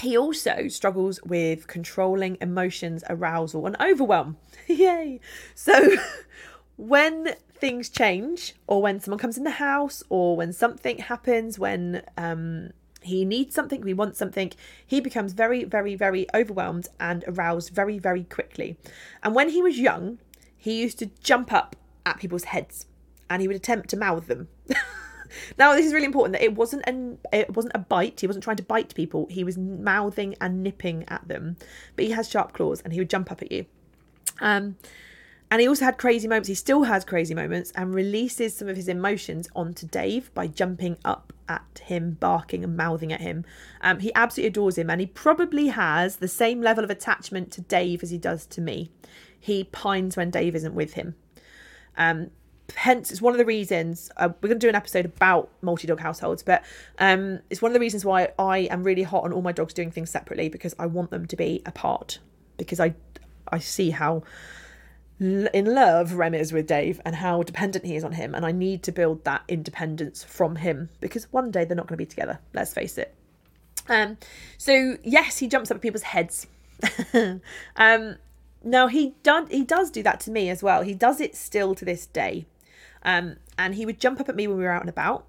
he 0.03 0.17
also 0.17 0.67
struggles 0.67 1.21
with 1.23 1.67
controlling 1.67 2.37
emotions, 2.41 3.03
arousal, 3.09 3.65
and 3.65 3.75
overwhelm. 3.81 4.37
Yay! 4.67 5.19
So, 5.55 5.97
when 6.77 7.35
things 7.53 7.89
change, 7.89 8.55
or 8.67 8.81
when 8.81 8.99
someone 8.99 9.19
comes 9.19 9.37
in 9.37 9.43
the 9.43 9.51
house, 9.51 10.03
or 10.09 10.35
when 10.35 10.53
something 10.53 10.97
happens, 10.97 11.57
when 11.57 12.03
um, 12.17 12.71
he 13.01 13.25
needs 13.25 13.55
something, 13.55 13.85
he 13.85 13.93
wants 13.93 14.19
something, 14.19 14.51
he 14.85 14.99
becomes 14.99 15.33
very, 15.33 15.63
very, 15.63 15.95
very 15.95 16.25
overwhelmed 16.33 16.87
and 16.99 17.23
aroused 17.27 17.69
very, 17.69 17.99
very 17.99 18.23
quickly. 18.23 18.77
And 19.21 19.33
when 19.33 19.49
he 19.49 19.61
was 19.61 19.79
young, 19.79 20.19
he 20.57 20.81
used 20.81 20.99
to 20.99 21.07
jump 21.21 21.51
up 21.51 21.75
at 22.05 22.19
people's 22.19 22.45
heads 22.45 22.85
and 23.29 23.41
he 23.41 23.47
would 23.47 23.57
attempt 23.57 23.89
to 23.89 23.97
mouth 23.97 24.27
them. 24.27 24.47
now 25.57 25.73
this 25.73 25.85
is 25.85 25.93
really 25.93 26.05
important 26.05 26.33
that 26.33 26.43
it 26.43 26.55
wasn't 26.55 26.83
an 26.87 27.17
it 27.31 27.55
wasn't 27.55 27.75
a 27.75 27.79
bite. 27.79 28.19
He 28.19 28.27
wasn't 28.27 28.43
trying 28.43 28.57
to 28.57 28.63
bite 28.63 28.93
people. 28.95 29.27
He 29.29 29.43
was 29.43 29.57
mouthing 29.57 30.35
and 30.41 30.63
nipping 30.63 31.05
at 31.07 31.27
them. 31.27 31.57
But 31.95 32.05
he 32.05 32.11
has 32.11 32.29
sharp 32.29 32.53
claws 32.53 32.81
and 32.81 32.93
he 32.93 32.99
would 32.99 33.09
jump 33.09 33.31
up 33.31 33.41
at 33.41 33.51
you. 33.51 33.65
Um 34.39 34.77
and 35.53 35.61
he 35.61 35.67
also 35.67 35.85
had 35.85 35.99
crazy 35.99 36.27
moments. 36.27 36.47
He 36.47 36.55
still 36.55 36.81
has 36.81 37.05
crazy 37.05 37.35
moments 37.35 37.71
and 37.75 37.93
releases 37.93 38.55
some 38.55 38.67
of 38.67 38.75
his 38.75 38.87
emotions 38.87 39.47
onto 39.55 39.85
Dave 39.85 40.33
by 40.33 40.47
jumping 40.47 40.97
up 41.05 41.31
at 41.47 41.79
him, 41.83 42.17
barking 42.19 42.63
and 42.63 42.75
mouthing 42.75 43.13
at 43.13 43.21
him. 43.21 43.45
Um, 43.81 43.99
he 43.99 44.11
absolutely 44.15 44.47
adores 44.47 44.79
him, 44.79 44.89
and 44.89 44.99
he 44.99 45.05
probably 45.05 45.67
has 45.67 46.15
the 46.15 46.27
same 46.27 46.59
level 46.61 46.83
of 46.83 46.89
attachment 46.89 47.51
to 47.51 47.61
Dave 47.61 48.01
as 48.01 48.09
he 48.09 48.17
does 48.17 48.47
to 48.47 48.61
me. 48.61 48.89
He 49.39 49.65
pines 49.65 50.17
when 50.17 50.31
Dave 50.31 50.55
isn't 50.55 50.73
with 50.73 50.93
him. 50.93 51.13
Um, 51.97 52.31
hence, 52.75 53.11
it's 53.11 53.21
one 53.21 53.33
of 53.33 53.37
the 53.37 53.45
reasons 53.45 54.11
uh, 54.17 54.29
we're 54.41 54.49
going 54.49 54.59
to 54.59 54.65
do 54.65 54.69
an 54.69 54.75
episode 54.75 55.05
about 55.05 55.49
multi 55.61 55.87
dog 55.87 55.99
households, 55.99 56.43
but 56.43 56.63
um, 56.99 57.39
it's 57.49 57.61
one 57.61 57.69
of 57.71 57.73
the 57.73 57.79
reasons 57.79 58.05
why 58.05 58.29
I 58.37 58.59
am 58.69 58.83
really 58.83 59.03
hot 59.03 59.23
on 59.23 59.33
all 59.33 59.41
my 59.41 59.51
dogs 59.51 59.73
doing 59.73 59.91
things 59.91 60.09
separately 60.09 60.49
because 60.49 60.75
I 60.79 60.85
want 60.85 61.11
them 61.11 61.25
to 61.27 61.35
be 61.35 61.61
apart 61.65 62.19
because 62.57 62.79
I 62.79 62.95
I 63.47 63.59
see 63.59 63.91
how 63.91 64.23
in 65.19 65.65
love 65.65 66.13
Rem 66.13 66.33
is 66.33 66.51
with 66.51 66.67
Dave 66.67 66.99
and 67.05 67.15
how 67.15 67.43
dependent 67.43 67.85
he 67.85 67.95
is 67.95 68.03
on 68.03 68.13
him, 68.13 68.33
and 68.35 68.45
I 68.45 68.51
need 68.51 68.83
to 68.83 68.91
build 68.91 69.23
that 69.25 69.43
independence 69.47 70.23
from 70.23 70.57
him 70.57 70.89
because 70.99 71.31
one 71.31 71.51
day 71.51 71.65
they're 71.65 71.77
not 71.77 71.87
going 71.87 71.97
to 71.97 72.03
be 72.03 72.05
together. 72.05 72.39
Let's 72.53 72.73
face 72.73 72.97
it. 72.97 73.13
Um, 73.87 74.17
so 74.57 74.97
yes, 75.03 75.37
he 75.37 75.47
jumps 75.47 75.71
up 75.71 75.75
at 75.75 75.81
people's 75.81 76.03
heads. 76.03 76.47
um, 77.75 78.17
now 78.63 78.87
he 78.87 79.15
done 79.23 79.47
he 79.47 79.63
does 79.63 79.91
do 79.91 80.03
that 80.03 80.19
to 80.21 80.31
me 80.31 80.49
as 80.49 80.63
well. 80.63 80.81
He 80.81 80.93
does 80.93 81.21
it 81.21 81.35
still 81.35 81.75
to 81.75 81.85
this 81.85 82.05
day. 82.05 82.45
Um, 83.03 83.37
and 83.57 83.75
he 83.75 83.85
would 83.85 83.99
jump 83.99 84.19
up 84.19 84.29
at 84.29 84.35
me 84.35 84.47
when 84.47 84.57
we 84.57 84.63
were 84.63 84.71
out 84.71 84.81
and 84.81 84.89
about. 84.89 85.27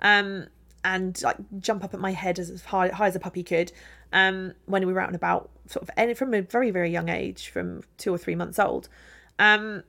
Um, 0.00 0.46
and 0.84 1.20
like 1.22 1.36
jump 1.58 1.84
up 1.84 1.92
at 1.94 2.00
my 2.00 2.12
head 2.12 2.38
as 2.38 2.62
high, 2.64 2.88
high 2.88 3.08
as 3.08 3.16
a 3.16 3.20
puppy 3.20 3.42
could 3.42 3.72
um, 4.12 4.54
when 4.66 4.86
we 4.86 4.92
were 4.92 5.00
out 5.00 5.08
and 5.08 5.16
about, 5.16 5.50
sort 5.66 5.88
of 5.88 6.18
from 6.18 6.34
a 6.34 6.40
very 6.40 6.70
very 6.70 6.90
young 6.90 7.08
age, 7.08 7.48
from 7.48 7.82
two 7.96 8.12
or 8.12 8.18
three 8.18 8.34
months 8.34 8.58
old. 8.58 8.88
Um, 9.38 9.82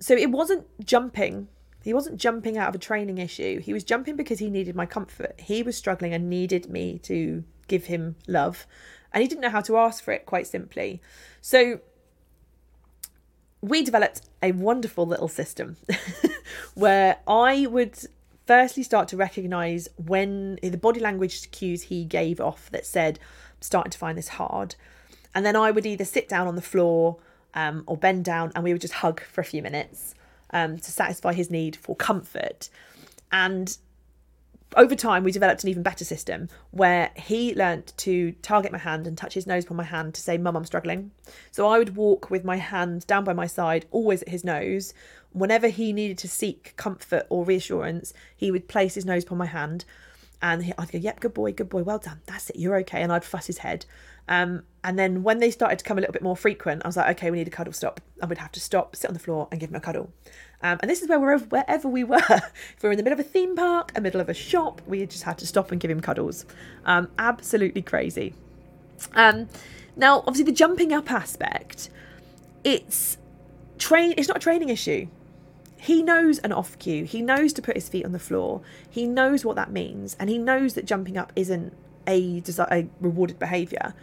so 0.00 0.14
it 0.14 0.30
wasn't 0.30 0.66
jumping. 0.84 1.48
He 1.82 1.94
wasn't 1.94 2.18
jumping 2.18 2.56
out 2.56 2.70
of 2.70 2.74
a 2.74 2.78
training 2.78 3.18
issue. 3.18 3.60
He 3.60 3.72
was 3.72 3.84
jumping 3.84 4.16
because 4.16 4.38
he 4.38 4.48
needed 4.48 4.74
my 4.74 4.86
comfort. 4.86 5.38
He 5.38 5.62
was 5.62 5.76
struggling 5.76 6.14
and 6.14 6.30
needed 6.30 6.70
me 6.70 6.98
to 7.00 7.44
give 7.68 7.86
him 7.86 8.16
love, 8.26 8.66
and 9.12 9.22
he 9.22 9.28
didn't 9.28 9.42
know 9.42 9.50
how 9.50 9.60
to 9.60 9.76
ask 9.76 10.02
for 10.02 10.12
it. 10.12 10.26
Quite 10.26 10.46
simply, 10.46 11.00
so 11.40 11.80
we 13.64 13.82
developed 13.82 14.20
a 14.42 14.52
wonderful 14.52 15.06
little 15.06 15.28
system 15.28 15.78
where 16.74 17.16
I 17.26 17.66
would 17.66 17.98
firstly 18.46 18.82
start 18.82 19.08
to 19.08 19.16
recognize 19.16 19.88
when 19.96 20.58
the 20.62 20.76
body 20.76 21.00
language 21.00 21.50
cues 21.50 21.84
he 21.84 22.04
gave 22.04 22.42
off 22.42 22.70
that 22.72 22.84
said, 22.84 23.18
I'm 23.18 23.62
starting 23.62 23.90
to 23.90 23.96
find 23.96 24.18
this 24.18 24.28
hard. 24.28 24.74
And 25.34 25.46
then 25.46 25.56
I 25.56 25.70
would 25.70 25.86
either 25.86 26.04
sit 26.04 26.28
down 26.28 26.46
on 26.46 26.56
the 26.56 26.62
floor 26.62 27.16
um, 27.54 27.84
or 27.86 27.96
bend 27.96 28.26
down 28.26 28.52
and 28.54 28.62
we 28.64 28.72
would 28.72 28.82
just 28.82 28.94
hug 28.94 29.22
for 29.22 29.40
a 29.40 29.44
few 29.44 29.62
minutes 29.62 30.14
um, 30.50 30.76
to 30.76 30.90
satisfy 30.90 31.32
his 31.32 31.50
need 31.50 31.74
for 31.74 31.96
comfort. 31.96 32.68
And 33.32 33.74
over 34.76 34.94
time, 34.94 35.24
we 35.24 35.32
developed 35.32 35.62
an 35.62 35.70
even 35.70 35.82
better 35.82 36.04
system 36.04 36.48
where 36.70 37.10
he 37.16 37.54
learnt 37.54 37.96
to 37.98 38.32
target 38.42 38.72
my 38.72 38.78
hand 38.78 39.06
and 39.06 39.16
touch 39.16 39.34
his 39.34 39.46
nose 39.46 39.64
upon 39.64 39.76
my 39.76 39.84
hand 39.84 40.14
to 40.14 40.20
say, 40.20 40.38
Mum, 40.38 40.56
I'm 40.56 40.64
struggling. 40.64 41.10
So 41.50 41.66
I 41.66 41.78
would 41.78 41.96
walk 41.96 42.30
with 42.30 42.44
my 42.44 42.56
hand 42.56 43.06
down 43.06 43.24
by 43.24 43.32
my 43.32 43.46
side, 43.46 43.86
always 43.90 44.22
at 44.22 44.28
his 44.28 44.44
nose. 44.44 44.94
Whenever 45.32 45.68
he 45.68 45.92
needed 45.92 46.18
to 46.18 46.28
seek 46.28 46.74
comfort 46.76 47.26
or 47.28 47.44
reassurance, 47.44 48.12
he 48.36 48.50
would 48.50 48.68
place 48.68 48.94
his 48.94 49.04
nose 49.04 49.24
upon 49.24 49.38
my 49.38 49.46
hand 49.46 49.84
and 50.40 50.74
I'd 50.76 50.92
go, 50.92 50.98
Yep, 50.98 51.20
good 51.20 51.34
boy, 51.34 51.52
good 51.52 51.68
boy, 51.68 51.82
well 51.82 51.98
done, 51.98 52.20
that's 52.26 52.50
it, 52.50 52.56
you're 52.56 52.76
okay. 52.80 53.02
And 53.02 53.12
I'd 53.12 53.24
fuss 53.24 53.46
his 53.46 53.58
head. 53.58 53.86
Um, 54.28 54.62
and 54.82 54.98
then 54.98 55.22
when 55.22 55.38
they 55.38 55.50
started 55.50 55.78
to 55.78 55.84
come 55.84 55.98
a 55.98 56.00
little 56.00 56.12
bit 56.12 56.22
more 56.22 56.36
frequent, 56.36 56.82
I 56.84 56.88
was 56.88 56.96
like, 56.96 57.16
okay, 57.16 57.30
we 57.30 57.38
need 57.38 57.48
a 57.48 57.50
cuddle 57.50 57.72
stop. 57.72 58.00
And 58.20 58.28
we'd 58.28 58.38
have 58.38 58.52
to 58.52 58.60
stop, 58.60 58.96
sit 58.96 59.08
on 59.08 59.14
the 59.14 59.20
floor, 59.20 59.48
and 59.50 59.60
give 59.60 59.70
him 59.70 59.76
a 59.76 59.80
cuddle. 59.80 60.12
Um, 60.62 60.78
and 60.80 60.90
this 60.90 61.02
is 61.02 61.08
where 61.08 61.20
wherever, 61.20 61.44
wherever 61.46 61.88
we 61.88 62.04
were, 62.04 62.16
if 62.18 62.82
we 62.82 62.88
were 62.88 62.92
in 62.92 62.96
the 62.96 63.02
middle 63.02 63.18
of 63.18 63.26
a 63.26 63.28
theme 63.28 63.54
park, 63.54 63.92
a 63.94 64.00
middle 64.00 64.20
of 64.20 64.28
a 64.28 64.34
shop, 64.34 64.80
we 64.86 65.04
just 65.06 65.24
had 65.24 65.38
to 65.38 65.46
stop 65.46 65.70
and 65.72 65.80
give 65.80 65.90
him 65.90 66.00
cuddles. 66.00 66.46
Um, 66.84 67.08
absolutely 67.18 67.82
crazy. 67.82 68.34
Um, 69.14 69.48
now, 69.96 70.20
obviously, 70.20 70.44
the 70.44 70.52
jumping 70.52 70.92
up 70.92 71.10
aspect, 71.10 71.90
it's 72.62 73.18
train. 73.78 74.14
It's 74.16 74.28
not 74.28 74.38
a 74.38 74.40
training 74.40 74.70
issue. 74.70 75.08
He 75.76 76.02
knows 76.02 76.38
an 76.38 76.52
off 76.52 76.78
cue. 76.78 77.04
He 77.04 77.20
knows 77.20 77.52
to 77.52 77.62
put 77.62 77.76
his 77.76 77.90
feet 77.90 78.06
on 78.06 78.12
the 78.12 78.18
floor. 78.18 78.62
He 78.88 79.06
knows 79.06 79.44
what 79.44 79.56
that 79.56 79.70
means, 79.70 80.16
and 80.18 80.30
he 80.30 80.38
knows 80.38 80.74
that 80.74 80.86
jumping 80.86 81.18
up 81.18 81.32
isn't 81.36 81.74
a, 82.08 82.42
a 82.70 82.88
rewarded 83.00 83.38
behaviour. 83.38 83.94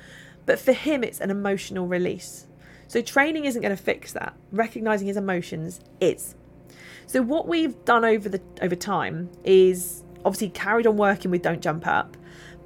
But 0.46 0.60
for 0.60 0.74
him, 0.74 1.04
it's 1.04 1.20
an 1.20 1.32
emotional 1.32 1.88
release. 1.88 2.46
So 2.88 3.02
training 3.02 3.46
isn't 3.46 3.62
going 3.62 3.76
to 3.76 3.82
fix 3.82 4.12
that. 4.14 4.36
Recognizing 4.52 5.08
his 5.08 5.18
emotions 5.18 5.80
is. 6.00 6.36
So 7.08 7.22
what 7.22 7.48
we've 7.48 7.84
done 7.86 8.06
over 8.06 8.30
the 8.30 8.42
over 8.62 8.76
time 8.76 9.30
is 9.44 10.04
obviously 10.24 10.50
carried 10.50 10.88
on 10.88 10.98
working 10.98 11.32
with 11.32 11.42
don't 11.42 11.62
jump 11.62 11.86
up, 11.88 12.16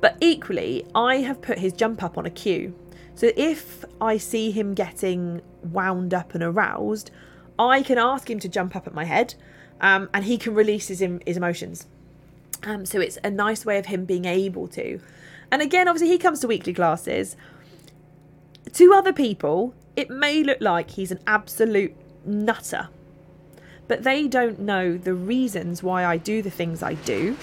but 0.02 0.17
equally 0.21 0.86
I 0.93 1.17
have 1.17 1.41
put 1.41 1.60
his 1.60 1.74
jump 1.74 2.04
up 2.04 2.17
on 2.17 2.26
a 2.26 2.30
cue. 2.30 2.74
So 3.15 3.32
if 3.38 3.86
I 4.02 4.17
see 4.17 4.52
him 4.52 4.74
getting 4.74 5.41
wound 5.63 6.13
up 6.13 6.34
and 6.34 6.43
aroused, 6.43 7.12
I 7.58 7.82
can 7.82 7.98
ask 7.98 8.30
him 8.30 8.39
to 8.39 8.50
jump 8.50 8.76
up 8.76 8.86
at 8.88 8.93
my 8.93 9.06
head, 9.06 9.36
um, 9.80 10.10
and 10.13 10.26
he 10.26 10.38
can 10.38 10.54
release 10.54 10.89
his 10.89 11.00
his 11.00 11.38
emotions. 11.38 11.88
Um, 12.63 12.86
so 12.86 13.00
it's 13.00 13.17
a 13.24 13.30
nice 13.30 13.65
way 13.65 13.78
of 13.78 13.86
him 13.86 14.06
being 14.06 14.26
able 14.26 14.67
to. 14.69 15.00
And 15.52 15.62
again, 15.62 15.88
obviously, 15.88 16.10
he 16.10 16.17
comes 16.17 16.39
to 16.41 16.48
weekly 16.48 16.74
classes. 16.74 17.36
To 18.74 18.93
other 18.93 19.13
people, 19.13 19.74
it 19.95 20.10
may 20.10 20.43
look 20.43 20.60
like 20.60 20.91
he's 20.91 21.12
an 21.12 21.19
absolute 21.28 21.93
nutter, 22.26 22.89
but 23.88 24.04
they 24.04 24.28
don't 24.28 24.60
know 24.60 24.98
the 24.98 25.13
reasons 25.13 25.84
why 25.84 26.06
I 26.06 26.17
do 26.17 26.41
the 26.41 26.50
things 26.50 26.82
I 26.82 26.93
do. 26.95 27.38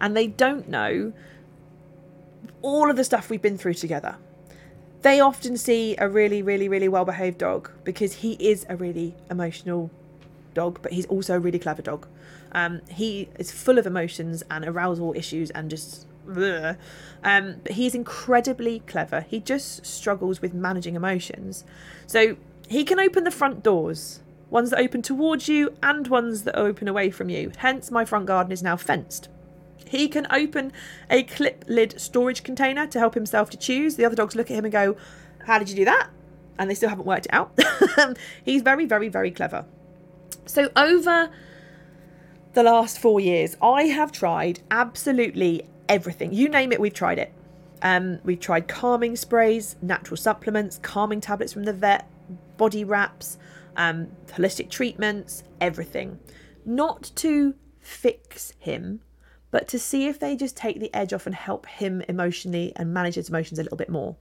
And 0.00 0.16
they 0.16 0.26
don't 0.26 0.68
know 0.68 1.12
all 2.62 2.90
of 2.90 2.96
the 2.96 3.04
stuff 3.04 3.30
we've 3.30 3.42
been 3.42 3.58
through 3.58 3.74
together. 3.74 4.16
they 5.02 5.20
often 5.20 5.56
see 5.56 5.94
a 5.98 6.08
really, 6.08 6.42
really, 6.42 6.68
really 6.68 6.88
well 6.88 7.04
behaved 7.04 7.38
dog 7.38 7.70
because 7.84 8.14
he 8.14 8.32
is 8.40 8.66
a 8.68 8.76
really 8.76 9.14
emotional 9.30 9.90
dog, 10.54 10.80
but 10.82 10.92
he's 10.92 11.06
also 11.06 11.36
a 11.36 11.38
really 11.38 11.58
clever 11.58 11.82
dog. 11.82 12.06
Um, 12.52 12.80
he 12.90 13.28
is 13.38 13.52
full 13.52 13.78
of 13.78 13.86
emotions 13.86 14.42
and 14.50 14.64
arousal 14.64 15.14
issues 15.14 15.50
and 15.50 15.70
just. 15.70 16.06
Um, 16.26 17.56
but 17.62 17.72
he's 17.72 17.94
incredibly 17.94 18.80
clever. 18.80 19.22
He 19.22 19.40
just 19.40 19.86
struggles 19.86 20.42
with 20.42 20.52
managing 20.52 20.94
emotions. 20.94 21.64
So 22.06 22.36
he 22.68 22.84
can 22.84 23.00
open 23.00 23.24
the 23.24 23.30
front 23.30 23.62
doors, 23.62 24.20
ones 24.50 24.70
that 24.70 24.78
open 24.78 25.02
towards 25.02 25.48
you 25.48 25.74
and 25.82 26.06
ones 26.08 26.44
that 26.44 26.56
open 26.56 26.88
away 26.88 27.10
from 27.10 27.28
you. 27.28 27.52
Hence, 27.58 27.90
my 27.90 28.04
front 28.04 28.26
garden 28.26 28.52
is 28.52 28.62
now 28.62 28.76
fenced. 28.76 29.28
He 29.86 30.08
can 30.08 30.26
open 30.30 30.72
a 31.10 31.22
clip 31.22 31.64
lid 31.66 32.00
storage 32.00 32.42
container 32.42 32.86
to 32.86 32.98
help 32.98 33.14
himself 33.14 33.50
to 33.50 33.56
chews. 33.56 33.96
The 33.96 34.04
other 34.04 34.16
dogs 34.16 34.34
look 34.34 34.50
at 34.50 34.56
him 34.56 34.64
and 34.64 34.72
go, 34.72 34.96
How 35.46 35.58
did 35.58 35.70
you 35.70 35.76
do 35.76 35.84
that? 35.86 36.08
And 36.58 36.68
they 36.68 36.74
still 36.74 36.88
haven't 36.88 37.06
worked 37.06 37.26
it 37.26 37.32
out. 37.32 37.58
He's 38.44 38.62
very, 38.62 38.84
very, 38.84 39.08
very 39.08 39.30
clever. 39.30 39.64
So, 40.46 40.70
over 40.76 41.30
the 42.54 42.62
last 42.62 42.98
four 42.98 43.20
years, 43.20 43.56
I 43.62 43.84
have 43.84 44.12
tried 44.12 44.60
absolutely 44.70 45.66
everything. 45.88 46.32
You 46.32 46.48
name 46.48 46.72
it, 46.72 46.80
we've 46.80 46.94
tried 46.94 47.18
it. 47.18 47.32
Um, 47.80 48.18
we've 48.24 48.40
tried 48.40 48.66
calming 48.66 49.14
sprays, 49.14 49.76
natural 49.80 50.16
supplements, 50.16 50.80
calming 50.82 51.20
tablets 51.20 51.52
from 51.52 51.64
the 51.64 51.72
vet, 51.72 52.08
body 52.56 52.84
wraps, 52.84 53.38
um, 53.78 54.08
holistic 54.26 54.68
treatments, 54.68 55.44
everything. 55.60 56.18
Not 56.66 57.12
to 57.16 57.54
fix 57.80 58.52
him, 58.58 59.00
but 59.50 59.66
to 59.68 59.78
see 59.78 60.06
if 60.06 60.18
they 60.18 60.36
just 60.36 60.56
take 60.56 60.80
the 60.80 60.92
edge 60.94 61.14
off 61.14 61.24
and 61.24 61.34
help 61.34 61.66
him 61.66 62.02
emotionally 62.08 62.72
and 62.76 62.92
manage 62.92 63.14
his 63.14 63.30
emotions 63.30 63.58
a 63.58 63.62
little 63.62 63.78
bit 63.78 63.88
more. 63.88 64.16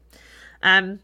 Um, 0.64 1.00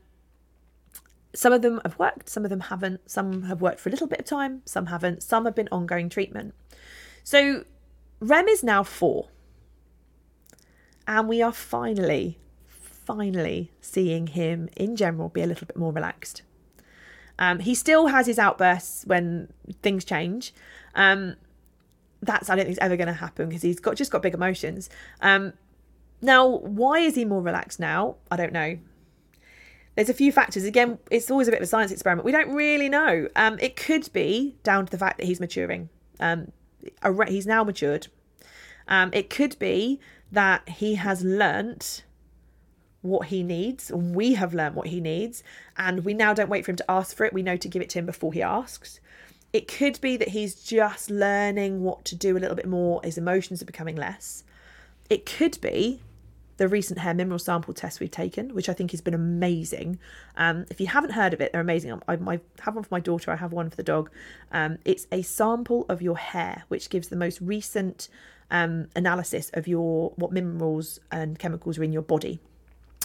some 1.36 1.52
of 1.52 1.64
them 1.64 1.82
have 1.84 1.98
worked, 1.98 2.30
some 2.30 2.44
of 2.46 2.50
them 2.50 2.62
haven't. 2.62 3.10
Some 3.10 3.44
have 3.44 3.60
worked 3.60 3.80
for 3.80 3.90
a 3.90 3.92
little 3.92 4.08
bit 4.08 4.20
of 4.20 4.26
time, 4.26 4.62
some 4.66 4.86
haven't. 4.86 5.24
Some 5.24 5.46
have 5.46 5.56
been 5.56 5.70
ongoing 5.72 6.08
treatment. 6.08 6.54
So 7.24 7.66
Rem 8.20 8.48
is 8.48 8.64
now 8.64 8.84
four. 8.84 9.30
And 11.08 11.28
we 11.28 11.42
are 11.42 11.52
finally, 11.52 12.38
finally 12.68 13.72
seeing 13.82 14.28
him 14.28 14.70
in 14.78 14.96
general 14.96 15.28
be 15.28 15.42
a 15.42 15.48
little 15.48 15.68
bit 15.68 15.76
more 15.76 15.92
relaxed. 15.92 16.44
Um, 17.44 17.60
he 17.60 17.76
still 17.76 18.08
has 18.08 18.26
his 18.26 18.40
outbursts 18.40 19.06
when 19.06 19.52
things 19.82 20.06
change. 20.06 20.54
Um, 20.96 21.36
that's 22.22 22.50
I 22.50 22.56
don't 22.56 22.66
think 22.66 22.78
it's 22.78 22.86
ever 22.86 22.96
going 22.96 23.08
to 23.08 23.14
happen 23.14 23.50
because 23.50 23.62
he's 23.62 23.82
got 23.82 23.98
just 23.98 24.12
got 24.12 24.22
big 24.22 24.34
emotions. 24.34 24.90
Um, 25.20 25.52
now, 26.22 26.48
why 26.48 27.00
is 27.00 27.16
he 27.16 27.26
more 27.26 27.42
relaxed 27.42 27.82
now? 27.82 28.16
I 28.32 28.38
don't 28.38 28.54
know. 28.54 28.78
There's 29.96 30.08
a 30.08 30.14
few 30.14 30.32
factors. 30.32 30.64
Again, 30.64 31.00
it's 31.12 31.30
always 31.30 31.50
a 31.50 31.52
bit 31.52 31.58
of 31.58 31.64
a 31.64 31.68
science 31.68 31.92
experiment. 31.92 32.24
We 32.24 32.32
don't 32.32 32.54
really 32.54 32.88
know. 32.88 33.28
Um, 33.36 33.60
it 33.60 33.76
could 33.76 34.12
be 34.14 34.56
down 34.64 34.86
to 34.86 34.92
the 34.92 34.98
fact 34.98 35.18
that 35.18 35.26
he's 35.26 35.42
maturing. 35.42 35.90
Um, 36.22 36.54
he's 37.28 37.46
now 37.46 37.66
matured. 37.66 38.08
Um, 38.88 39.10
it 39.12 39.30
could 39.30 39.60
be 39.60 40.00
that 40.32 40.68
he 40.70 40.96
has 40.96 41.24
learnt 41.24 42.06
what 43.04 43.28
he 43.28 43.44
needs. 43.44 43.92
We 43.92 44.34
have 44.34 44.56
learned 44.56 44.76
what 44.76 44.88
he 44.88 45.00
needs, 45.00 45.44
and 45.78 46.04
we 46.04 46.16
now 46.16 46.34
don't 46.34 46.50
wait 46.50 46.66
for 46.66 46.72
him 46.72 46.78
to 46.78 46.92
ask 46.92 47.16
for 47.16 47.26
it. 47.26 47.34
We 47.34 47.44
know 47.44 47.58
to 47.58 47.68
give 47.68 47.84
it 47.84 47.90
to 47.92 48.00
him 48.00 48.08
before 48.08 48.34
he 48.34 48.42
asks. 48.42 49.00
It 49.52 49.68
could 49.68 50.02
be 50.02 50.18
that 50.18 50.30
he's 50.30 50.56
just 50.56 51.12
learning 51.12 51.84
what 51.84 52.04
to 52.06 52.16
do 52.16 52.36
a 52.36 52.40
little 52.40 52.56
bit 52.56 52.68
more, 52.68 53.02
his 53.04 53.20
emotions 53.20 53.62
are 53.62 53.66
becoming 53.66 53.96
less. 53.96 54.44
It 55.12 55.28
could 55.28 55.62
be 55.62 56.02
the 56.58 56.68
recent 56.68 57.00
hair 57.00 57.14
mineral 57.14 57.40
sample 57.40 57.74
test 57.74 58.00
we've 58.00 58.12
taken, 58.12 58.54
which 58.54 58.70
I 58.70 58.74
think 58.74 58.92
has 58.92 59.02
been 59.02 59.14
amazing. 59.14 60.00
Um, 60.38 60.66
if 60.70 60.80
you 60.80 60.88
haven't 60.88 61.12
heard 61.12 61.34
of 61.34 61.42
it, 61.42 61.52
they're 61.52 61.62
amazing. 61.62 62.02
I, 62.08 62.14
I, 62.14 62.40
have 62.62 62.76
one 62.76 62.84
for 62.84 62.90
my 62.92 63.00
daughter, 63.00 63.32
I 63.32 63.36
have 63.36 63.52
one 63.52 63.70
for 63.70 63.76
the 63.76 63.84
dog. 63.84 64.10
Um, 64.52 64.78
it's 64.86 65.08
a 65.12 65.22
sample 65.24 65.86
of 65.90 66.02
your 66.02 66.18
hair, 66.18 66.64
which 66.68 66.90
gives 66.90 67.10
the 67.10 67.16
most 67.16 67.42
recent 67.42 68.08
um, 68.52 68.88
analysis 68.96 69.50
of 69.54 69.68
your 69.68 70.14
what 70.16 70.32
minerals 70.32 71.00
and 71.12 71.38
chemicals 71.40 71.78
are 71.78 71.84
in 71.84 71.92
your 71.92 72.02
body. 72.02 72.40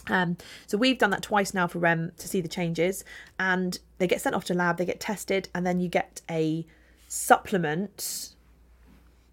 Um, 0.09 0.37
so 0.66 0.79
we've 0.79 0.99
done 0.99 1.11
that 1.11 1.23
twice 1.23 1.55
now 1.55 1.66
for 1.66 1.79
REM 1.79 2.12
to 2.18 2.29
see 2.29 2.40
the 2.40 2.49
changes, 2.49 3.05
and 3.38 3.79
they 3.99 4.07
get 4.07 4.21
sent 4.21 4.35
off 4.35 4.44
to 4.47 4.55
lab, 4.55 4.79
they 4.79 4.85
get 4.85 5.01
tested, 5.01 5.49
and 5.55 5.66
then 5.66 5.81
you 5.81 5.88
get 5.88 6.23
a 6.31 6.66
supplement 7.09 8.35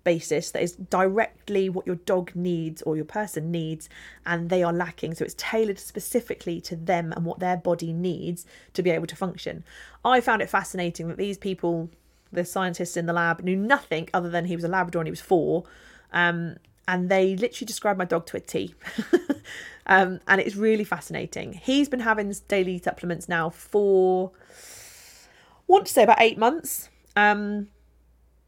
basis 0.05 0.51
that 0.51 0.61
is 0.61 0.73
directly 0.73 1.67
what 1.67 1.85
your 1.85 1.97
dog 1.97 2.31
needs 2.33 2.81
or 2.83 2.95
your 2.95 3.03
person 3.03 3.51
needs, 3.51 3.89
and 4.25 4.49
they 4.49 4.63
are 4.63 4.71
lacking. 4.71 5.15
So 5.15 5.25
it's 5.25 5.35
tailored 5.38 5.79
specifically 5.79 6.61
to 6.61 6.77
them 6.77 7.11
and 7.11 7.25
what 7.25 7.39
their 7.39 7.57
body 7.57 7.91
needs 7.91 8.45
to 8.73 8.81
be 8.81 8.91
able 8.91 9.07
to 9.07 9.15
function. 9.17 9.65
I 10.05 10.21
found 10.21 10.41
it 10.41 10.49
fascinating 10.49 11.09
that 11.09 11.17
these 11.17 11.38
people, 11.38 11.89
the 12.31 12.45
scientists 12.45 12.95
in 12.95 13.07
the 13.07 13.13
lab, 13.13 13.43
knew 13.43 13.57
nothing 13.57 14.07
other 14.13 14.29
than 14.29 14.45
he 14.45 14.55
was 14.55 14.63
a 14.63 14.69
Labrador 14.69 15.01
and 15.01 15.07
he 15.07 15.11
was 15.11 15.21
four. 15.21 15.65
Um, 16.13 16.55
and 16.87 17.09
they 17.09 17.35
literally 17.35 17.65
described 17.65 17.97
my 17.97 18.05
dog 18.05 18.25
to 18.27 18.37
a 18.37 18.39
T. 18.39 18.75
um, 19.87 20.19
and 20.27 20.41
it's 20.41 20.55
really 20.55 20.83
fascinating. 20.83 21.53
He's 21.53 21.89
been 21.89 22.01
having 22.01 22.33
daily 22.47 22.79
supplements 22.79 23.27
now 23.27 23.49
for, 23.49 24.31
I 24.35 25.63
want 25.67 25.87
to 25.87 25.93
say 25.93 26.03
about 26.03 26.21
eight 26.21 26.37
months. 26.37 26.89
Um, 27.15 27.67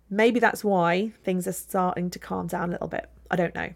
maybe 0.10 0.39
that's 0.39 0.63
why 0.63 1.12
things 1.23 1.47
are 1.47 1.54
starting 1.54 2.10
to 2.12 2.19
calm 2.19 2.47
down 2.47 2.69
a 2.69 2.71
little 2.73 2.88
bit. 2.88 3.10
I 3.32 3.36
don't 3.36 3.56
know. 3.56 3.73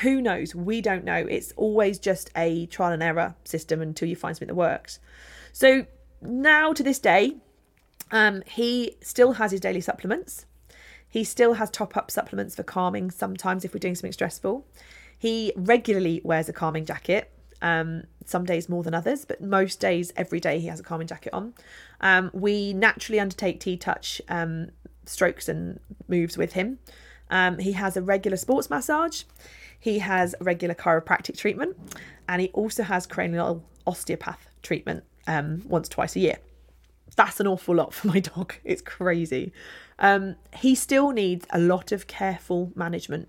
Who 0.00 0.22
knows? 0.22 0.54
We 0.54 0.80
don't 0.80 1.04
know. 1.04 1.16
It's 1.16 1.52
always 1.56 1.98
just 1.98 2.30
a 2.36 2.66
trial 2.66 2.92
and 2.92 3.02
error 3.02 3.34
system 3.44 3.82
until 3.82 4.08
you 4.08 4.16
find 4.16 4.34
something 4.34 4.48
that 4.48 4.54
works. 4.54 4.98
So 5.52 5.86
now 6.22 6.72
to 6.72 6.82
this 6.82 6.98
day, 6.98 7.36
um, 8.10 8.42
he 8.46 8.96
still 9.02 9.32
has 9.32 9.50
his 9.50 9.60
daily 9.60 9.80
supplements. 9.80 10.46
He 11.14 11.22
still 11.22 11.54
has 11.54 11.70
top 11.70 11.96
up 11.96 12.10
supplements 12.10 12.56
for 12.56 12.64
calming 12.64 13.08
sometimes 13.08 13.64
if 13.64 13.72
we're 13.72 13.78
doing 13.78 13.94
something 13.94 14.10
stressful. 14.10 14.66
He 15.16 15.52
regularly 15.54 16.20
wears 16.24 16.48
a 16.48 16.52
calming 16.52 16.84
jacket. 16.84 17.30
Um, 17.62 18.02
some 18.26 18.44
days 18.44 18.68
more 18.68 18.82
than 18.82 18.94
others, 18.94 19.24
but 19.24 19.40
most 19.40 19.78
days, 19.78 20.12
every 20.16 20.40
day, 20.40 20.58
he 20.58 20.66
has 20.66 20.80
a 20.80 20.82
calming 20.82 21.06
jacket 21.06 21.32
on. 21.32 21.54
Um, 22.00 22.32
we 22.34 22.72
naturally 22.72 23.20
undertake 23.20 23.60
T 23.60 23.76
touch 23.76 24.20
um, 24.28 24.72
strokes 25.06 25.48
and 25.48 25.78
moves 26.08 26.36
with 26.36 26.54
him. 26.54 26.80
Um, 27.30 27.58
he 27.58 27.72
has 27.72 27.96
a 27.96 28.02
regular 28.02 28.36
sports 28.36 28.68
massage. 28.68 29.22
He 29.78 30.00
has 30.00 30.34
regular 30.40 30.74
chiropractic 30.74 31.38
treatment, 31.38 31.76
and 32.28 32.42
he 32.42 32.48
also 32.48 32.82
has 32.82 33.06
cranial 33.06 33.62
osteopath 33.86 34.48
treatment 34.62 35.04
um, 35.28 35.62
once, 35.68 35.88
twice 35.88 36.16
a 36.16 36.20
year. 36.20 36.38
That's 37.14 37.38
an 37.38 37.46
awful 37.46 37.76
lot 37.76 37.94
for 37.94 38.08
my 38.08 38.18
dog. 38.34 38.54
It's 38.64 38.82
crazy. 38.82 39.52
Um, 40.04 40.36
he 40.54 40.74
still 40.74 41.12
needs 41.12 41.46
a 41.48 41.58
lot 41.58 41.90
of 41.90 42.06
careful 42.06 42.70
management, 42.74 43.26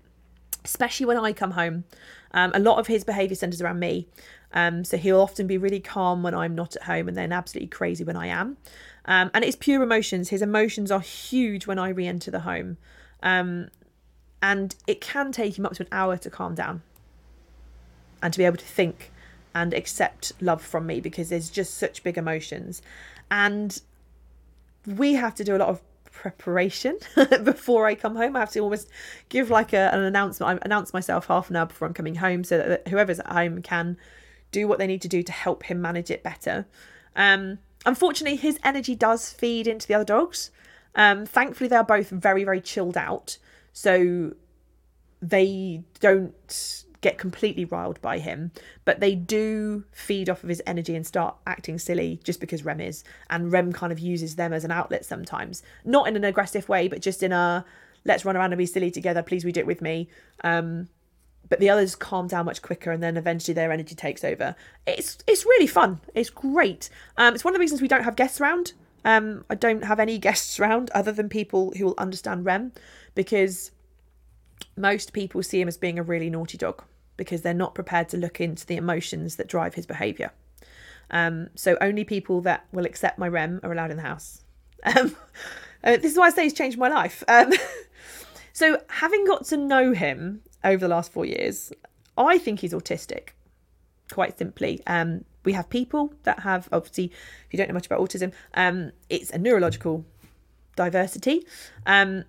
especially 0.62 1.06
when 1.06 1.16
I 1.16 1.32
come 1.32 1.52
home. 1.52 1.84
Um, 2.32 2.52
a 2.54 2.58
lot 2.58 2.78
of 2.78 2.86
his 2.86 3.02
behaviour 3.02 3.34
centres 3.34 3.62
around 3.62 3.80
me. 3.80 4.08
Um, 4.52 4.84
so 4.84 4.98
he'll 4.98 5.22
often 5.22 5.46
be 5.46 5.56
really 5.56 5.80
calm 5.80 6.22
when 6.22 6.34
I'm 6.34 6.54
not 6.54 6.76
at 6.76 6.82
home 6.82 7.08
and 7.08 7.16
then 7.16 7.32
absolutely 7.32 7.68
crazy 7.68 8.04
when 8.04 8.14
I 8.14 8.26
am. 8.26 8.58
Um, 9.06 9.30
and 9.32 9.42
it's 9.42 9.56
pure 9.56 9.82
emotions. 9.82 10.28
His 10.28 10.42
emotions 10.42 10.90
are 10.90 11.00
huge 11.00 11.66
when 11.66 11.78
I 11.78 11.88
re 11.88 12.06
enter 12.06 12.30
the 12.30 12.40
home. 12.40 12.76
Um, 13.22 13.68
and 14.42 14.76
it 14.86 15.00
can 15.00 15.32
take 15.32 15.58
him 15.58 15.64
up 15.64 15.72
to 15.76 15.84
an 15.84 15.88
hour 15.90 16.18
to 16.18 16.28
calm 16.28 16.54
down 16.54 16.82
and 18.22 18.34
to 18.34 18.38
be 18.38 18.44
able 18.44 18.58
to 18.58 18.66
think 18.66 19.12
and 19.54 19.72
accept 19.72 20.34
love 20.42 20.60
from 20.60 20.86
me 20.86 21.00
because 21.00 21.30
there's 21.30 21.48
just 21.48 21.72
such 21.72 22.02
big 22.02 22.18
emotions. 22.18 22.82
And 23.30 23.80
we 24.86 25.14
have 25.14 25.34
to 25.36 25.44
do 25.44 25.56
a 25.56 25.58
lot 25.58 25.70
of 25.70 25.80
preparation 26.16 26.98
before 27.44 27.86
I 27.86 27.94
come 27.94 28.16
home. 28.16 28.36
I 28.36 28.40
have 28.40 28.50
to 28.52 28.60
almost 28.60 28.88
give 29.28 29.50
like 29.50 29.72
a, 29.72 29.92
an 29.92 30.00
announcement. 30.00 30.62
I 30.62 30.64
announce 30.64 30.92
myself 30.92 31.26
half 31.26 31.50
an 31.50 31.56
hour 31.56 31.66
before 31.66 31.86
I'm 31.86 31.94
coming 31.94 32.16
home 32.16 32.42
so 32.42 32.58
that 32.58 32.88
whoever's 32.88 33.20
at 33.20 33.26
home 33.26 33.62
can 33.62 33.96
do 34.50 34.66
what 34.66 34.78
they 34.78 34.86
need 34.86 35.02
to 35.02 35.08
do 35.08 35.22
to 35.22 35.32
help 35.32 35.64
him 35.64 35.80
manage 35.82 36.10
it 36.10 36.22
better. 36.22 36.66
Um, 37.14 37.58
unfortunately, 37.84 38.36
his 38.36 38.58
energy 38.64 38.94
does 38.94 39.30
feed 39.32 39.66
into 39.66 39.86
the 39.86 39.94
other 39.94 40.04
dogs. 40.04 40.50
Um, 40.94 41.26
thankfully, 41.26 41.68
they're 41.68 41.84
both 41.84 42.08
very, 42.08 42.44
very 42.44 42.60
chilled 42.60 42.96
out. 42.96 43.36
So 43.72 44.34
they 45.20 45.82
don't 46.00 46.84
get 47.06 47.18
completely 47.18 47.64
riled 47.64 48.02
by 48.02 48.18
him, 48.18 48.50
but 48.84 48.98
they 48.98 49.14
do 49.14 49.84
feed 49.92 50.28
off 50.28 50.42
of 50.42 50.48
his 50.48 50.60
energy 50.66 50.96
and 50.96 51.06
start 51.06 51.36
acting 51.46 51.78
silly 51.78 52.18
just 52.24 52.40
because 52.40 52.64
Rem 52.64 52.80
is. 52.80 53.04
And 53.30 53.52
Rem 53.52 53.72
kind 53.72 53.92
of 53.92 54.00
uses 54.00 54.34
them 54.34 54.52
as 54.52 54.64
an 54.64 54.72
outlet 54.72 55.04
sometimes. 55.04 55.62
Not 55.84 56.08
in 56.08 56.16
an 56.16 56.24
aggressive 56.24 56.68
way, 56.68 56.88
but 56.88 57.00
just 57.00 57.22
in 57.22 57.30
a 57.30 57.64
let's 58.04 58.24
run 58.24 58.36
around 58.36 58.52
and 58.52 58.58
be 58.58 58.66
silly 58.66 58.90
together, 58.90 59.22
please 59.22 59.44
we 59.44 59.52
do 59.52 59.60
it 59.60 59.66
with 59.66 59.80
me. 59.80 60.08
Um, 60.42 60.88
but 61.48 61.60
the 61.60 61.70
others 61.70 61.94
calm 61.94 62.26
down 62.26 62.46
much 62.46 62.60
quicker 62.60 62.90
and 62.90 63.00
then 63.00 63.16
eventually 63.16 63.54
their 63.54 63.70
energy 63.70 63.94
takes 63.94 64.24
over. 64.24 64.56
It's 64.84 65.18
it's 65.28 65.46
really 65.46 65.68
fun. 65.68 66.00
It's 66.12 66.30
great. 66.30 66.90
Um, 67.16 67.34
it's 67.34 67.44
one 67.44 67.54
of 67.54 67.58
the 67.58 67.60
reasons 67.60 67.80
we 67.80 67.88
don't 67.88 68.02
have 68.02 68.16
guests 68.16 68.40
around. 68.40 68.72
Um, 69.04 69.44
I 69.48 69.54
don't 69.54 69.84
have 69.84 70.00
any 70.00 70.18
guests 70.26 70.58
around 70.58 70.90
other 70.90 71.12
than 71.12 71.28
people 71.28 71.72
who 71.76 71.84
will 71.84 71.94
understand 71.98 72.44
Rem 72.44 72.72
because 73.14 73.70
most 74.76 75.12
people 75.12 75.40
see 75.44 75.60
him 75.60 75.68
as 75.68 75.76
being 75.76 76.00
a 76.00 76.02
really 76.02 76.30
naughty 76.30 76.58
dog 76.58 76.82
because 77.16 77.42
they're 77.42 77.54
not 77.54 77.74
prepared 77.74 78.08
to 78.10 78.16
look 78.16 78.40
into 78.40 78.66
the 78.66 78.76
emotions 78.76 79.36
that 79.36 79.48
drive 79.48 79.74
his 79.74 79.86
behaviour. 79.86 80.30
Um, 81.10 81.48
so 81.54 81.76
only 81.80 82.04
people 82.04 82.40
that 82.42 82.66
will 82.72 82.84
accept 82.84 83.18
my 83.18 83.28
Rem 83.28 83.60
are 83.62 83.72
allowed 83.72 83.90
in 83.90 83.96
the 83.96 84.02
house. 84.02 84.42
Um, 84.84 85.16
uh, 85.82 85.96
this 85.96 86.12
is 86.12 86.18
why 86.18 86.26
I 86.26 86.30
say 86.30 86.44
he's 86.44 86.52
changed 86.52 86.78
my 86.78 86.88
life. 86.88 87.24
Um, 87.26 87.52
so 88.52 88.80
having 88.88 89.24
got 89.24 89.46
to 89.46 89.56
know 89.56 89.92
him 89.92 90.42
over 90.62 90.78
the 90.78 90.88
last 90.88 91.12
four 91.12 91.24
years, 91.24 91.72
I 92.16 92.38
think 92.38 92.60
he's 92.60 92.72
autistic. 92.72 93.30
Quite 94.12 94.38
simply, 94.38 94.80
um, 94.86 95.24
we 95.44 95.52
have 95.52 95.68
people 95.68 96.12
that 96.24 96.40
have 96.40 96.68
obviously, 96.72 97.06
if 97.06 97.46
you 97.50 97.56
don't 97.56 97.68
know 97.68 97.74
much 97.74 97.86
about 97.86 98.00
autism, 98.00 98.32
um, 98.54 98.92
it's 99.08 99.30
a 99.30 99.38
neurological 99.38 100.04
diversity. 100.76 101.46
Um, 101.86 102.24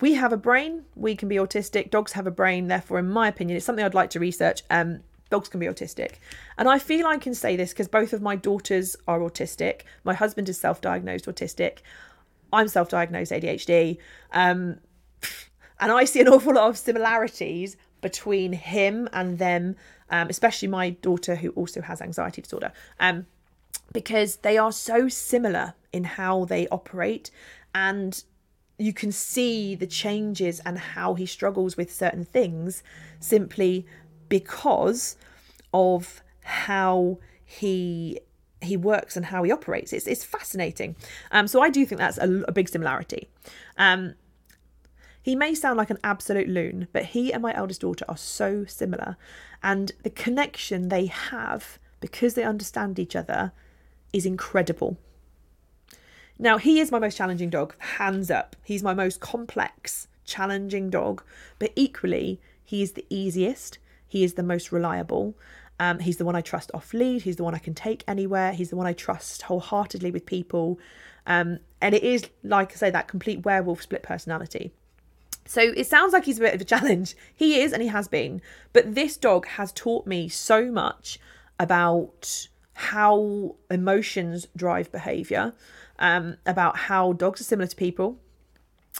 we 0.00 0.14
have 0.14 0.32
a 0.32 0.36
brain. 0.36 0.84
We 0.94 1.16
can 1.16 1.28
be 1.28 1.36
autistic. 1.36 1.90
Dogs 1.90 2.12
have 2.12 2.26
a 2.26 2.30
brain. 2.30 2.68
Therefore, 2.68 2.98
in 2.98 3.08
my 3.08 3.28
opinion, 3.28 3.56
it's 3.56 3.66
something 3.66 3.84
I'd 3.84 3.94
like 3.94 4.10
to 4.10 4.20
research. 4.20 4.62
Um, 4.70 5.00
dogs 5.30 5.48
can 5.48 5.60
be 5.60 5.66
autistic. 5.66 6.14
And 6.58 6.68
I 6.68 6.78
feel 6.78 7.06
I 7.06 7.16
can 7.16 7.34
say 7.34 7.56
this 7.56 7.72
because 7.72 7.88
both 7.88 8.12
of 8.12 8.22
my 8.22 8.36
daughters 8.36 8.96
are 9.08 9.20
autistic. 9.20 9.82
My 10.04 10.14
husband 10.14 10.48
is 10.48 10.58
self 10.58 10.80
diagnosed 10.80 11.26
autistic. 11.26 11.78
I'm 12.52 12.68
self 12.68 12.88
diagnosed 12.88 13.32
ADHD. 13.32 13.98
Um, 14.32 14.78
and 15.80 15.92
I 15.92 16.04
see 16.04 16.20
an 16.20 16.28
awful 16.28 16.54
lot 16.54 16.68
of 16.68 16.78
similarities 16.78 17.76
between 18.02 18.52
him 18.52 19.08
and 19.12 19.38
them, 19.38 19.76
um, 20.10 20.28
especially 20.28 20.68
my 20.68 20.90
daughter 20.90 21.36
who 21.36 21.50
also 21.50 21.80
has 21.80 22.00
anxiety 22.00 22.42
disorder, 22.42 22.72
um, 23.00 23.26
because 23.92 24.36
they 24.36 24.58
are 24.58 24.72
so 24.72 25.08
similar 25.08 25.74
in 25.92 26.04
how 26.04 26.44
they 26.44 26.68
operate. 26.68 27.30
And 27.74 28.22
you 28.78 28.92
can 28.92 29.10
see 29.12 29.74
the 29.74 29.86
changes 29.86 30.60
and 30.60 30.78
how 30.78 31.14
he 31.14 31.26
struggles 31.26 31.76
with 31.76 31.92
certain 31.92 32.24
things 32.24 32.82
simply 33.20 33.86
because 34.28 35.16
of 35.72 36.22
how 36.42 37.18
he 37.44 38.20
he 38.62 38.76
works 38.76 39.16
and 39.16 39.26
how 39.26 39.42
he 39.42 39.52
operates. 39.52 39.92
It's 39.92 40.06
it's 40.06 40.24
fascinating. 40.24 40.96
Um, 41.30 41.46
so 41.46 41.62
I 41.62 41.70
do 41.70 41.86
think 41.86 41.98
that's 41.98 42.18
a, 42.18 42.42
a 42.48 42.52
big 42.52 42.68
similarity. 42.68 43.28
Um, 43.76 44.14
he 45.22 45.34
may 45.34 45.54
sound 45.54 45.76
like 45.76 45.90
an 45.90 45.98
absolute 46.04 46.48
loon, 46.48 46.88
but 46.92 47.06
he 47.06 47.32
and 47.32 47.42
my 47.42 47.54
eldest 47.54 47.80
daughter 47.80 48.04
are 48.08 48.16
so 48.16 48.64
similar, 48.64 49.16
and 49.62 49.92
the 50.02 50.10
connection 50.10 50.88
they 50.88 51.06
have 51.06 51.78
because 52.00 52.34
they 52.34 52.44
understand 52.44 52.98
each 52.98 53.16
other 53.16 53.52
is 54.12 54.26
incredible. 54.26 54.98
Now, 56.38 56.58
he 56.58 56.80
is 56.80 56.92
my 56.92 56.98
most 56.98 57.16
challenging 57.16 57.50
dog, 57.50 57.74
hands 57.78 58.30
up. 58.30 58.56
He's 58.62 58.82
my 58.82 58.94
most 58.94 59.20
complex, 59.20 60.08
challenging 60.24 60.90
dog, 60.90 61.22
but 61.58 61.72
equally, 61.76 62.40
he 62.64 62.82
is 62.82 62.92
the 62.92 63.06
easiest, 63.08 63.78
he 64.06 64.22
is 64.22 64.34
the 64.34 64.42
most 64.42 64.72
reliable. 64.72 65.34
Um, 65.78 65.98
he's 65.98 66.16
the 66.16 66.24
one 66.24 66.36
I 66.36 66.40
trust 66.40 66.70
off 66.72 66.94
lead. 66.94 67.22
He's 67.22 67.36
the 67.36 67.44
one 67.44 67.54
I 67.54 67.58
can 67.58 67.74
take 67.74 68.02
anywhere. 68.08 68.52
He's 68.52 68.70
the 68.70 68.76
one 68.76 68.86
I 68.86 68.92
trust 68.92 69.42
wholeheartedly 69.42 70.10
with 70.10 70.24
people. 70.24 70.78
Um, 71.26 71.58
and 71.80 71.94
it 71.94 72.02
is, 72.02 72.28
like 72.42 72.72
I 72.72 72.76
say, 72.76 72.90
that 72.90 73.08
complete 73.08 73.44
werewolf 73.44 73.82
split 73.82 74.02
personality. 74.02 74.72
So 75.44 75.60
it 75.60 75.86
sounds 75.86 76.12
like 76.12 76.24
he's 76.24 76.38
a 76.38 76.42
bit 76.42 76.54
of 76.54 76.60
a 76.60 76.64
challenge. 76.64 77.14
He 77.34 77.60
is, 77.60 77.72
and 77.72 77.82
he 77.82 77.88
has 77.88 78.08
been. 78.08 78.40
But 78.72 78.94
this 78.94 79.16
dog 79.16 79.46
has 79.46 79.72
taught 79.72 80.06
me 80.06 80.28
so 80.28 80.70
much 80.70 81.18
about 81.58 82.48
how 82.72 83.54
emotions 83.70 84.46
drive 84.56 84.90
behavior, 84.92 85.54
um, 85.98 86.36
about 86.46 86.76
how 86.76 87.12
dogs 87.12 87.40
are 87.40 87.44
similar 87.44 87.66
to 87.66 87.76
people. 87.76 88.18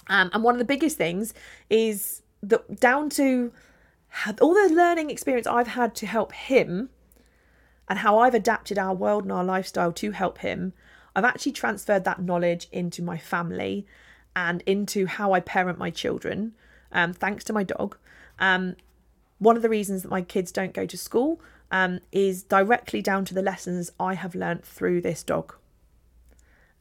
Um, 0.08 0.30
and 0.32 0.42
one 0.42 0.54
of 0.54 0.58
the 0.58 0.64
biggest 0.64 0.96
things 0.96 1.34
is 1.70 2.22
that 2.42 2.80
down 2.80 3.10
to 3.10 3.52
all 4.40 4.54
the 4.54 4.74
learning 4.74 5.10
experience 5.10 5.46
I've 5.46 5.68
had 5.68 5.94
to 5.96 6.06
help 6.06 6.32
him 6.32 6.90
and 7.88 8.00
how 8.00 8.18
I've 8.18 8.34
adapted 8.34 8.78
our 8.78 8.94
world 8.94 9.24
and 9.24 9.32
our 9.32 9.44
lifestyle 9.44 9.92
to 9.92 10.10
help 10.10 10.38
him, 10.38 10.72
I've 11.14 11.24
actually 11.24 11.52
transferred 11.52 12.04
that 12.04 12.22
knowledge 12.22 12.68
into 12.72 13.02
my 13.02 13.18
family 13.18 13.86
and 14.34 14.62
into 14.66 15.06
how 15.06 15.32
I 15.32 15.40
parent 15.40 15.78
my 15.78 15.90
children, 15.90 16.52
um, 16.92 17.12
thanks 17.12 17.44
to 17.44 17.52
my 17.52 17.62
dog. 17.62 17.96
Um, 18.38 18.76
one 19.38 19.56
of 19.56 19.62
the 19.62 19.68
reasons 19.68 20.02
that 20.02 20.10
my 20.10 20.22
kids 20.22 20.52
don't 20.52 20.74
go 20.74 20.86
to 20.86 20.98
school 20.98 21.40
um, 21.70 22.00
is 22.12 22.42
directly 22.42 23.02
down 23.02 23.24
to 23.26 23.34
the 23.34 23.42
lessons 23.42 23.90
I 23.98 24.14
have 24.14 24.34
learnt 24.34 24.64
through 24.64 25.00
this 25.00 25.22
dog. 25.22 25.54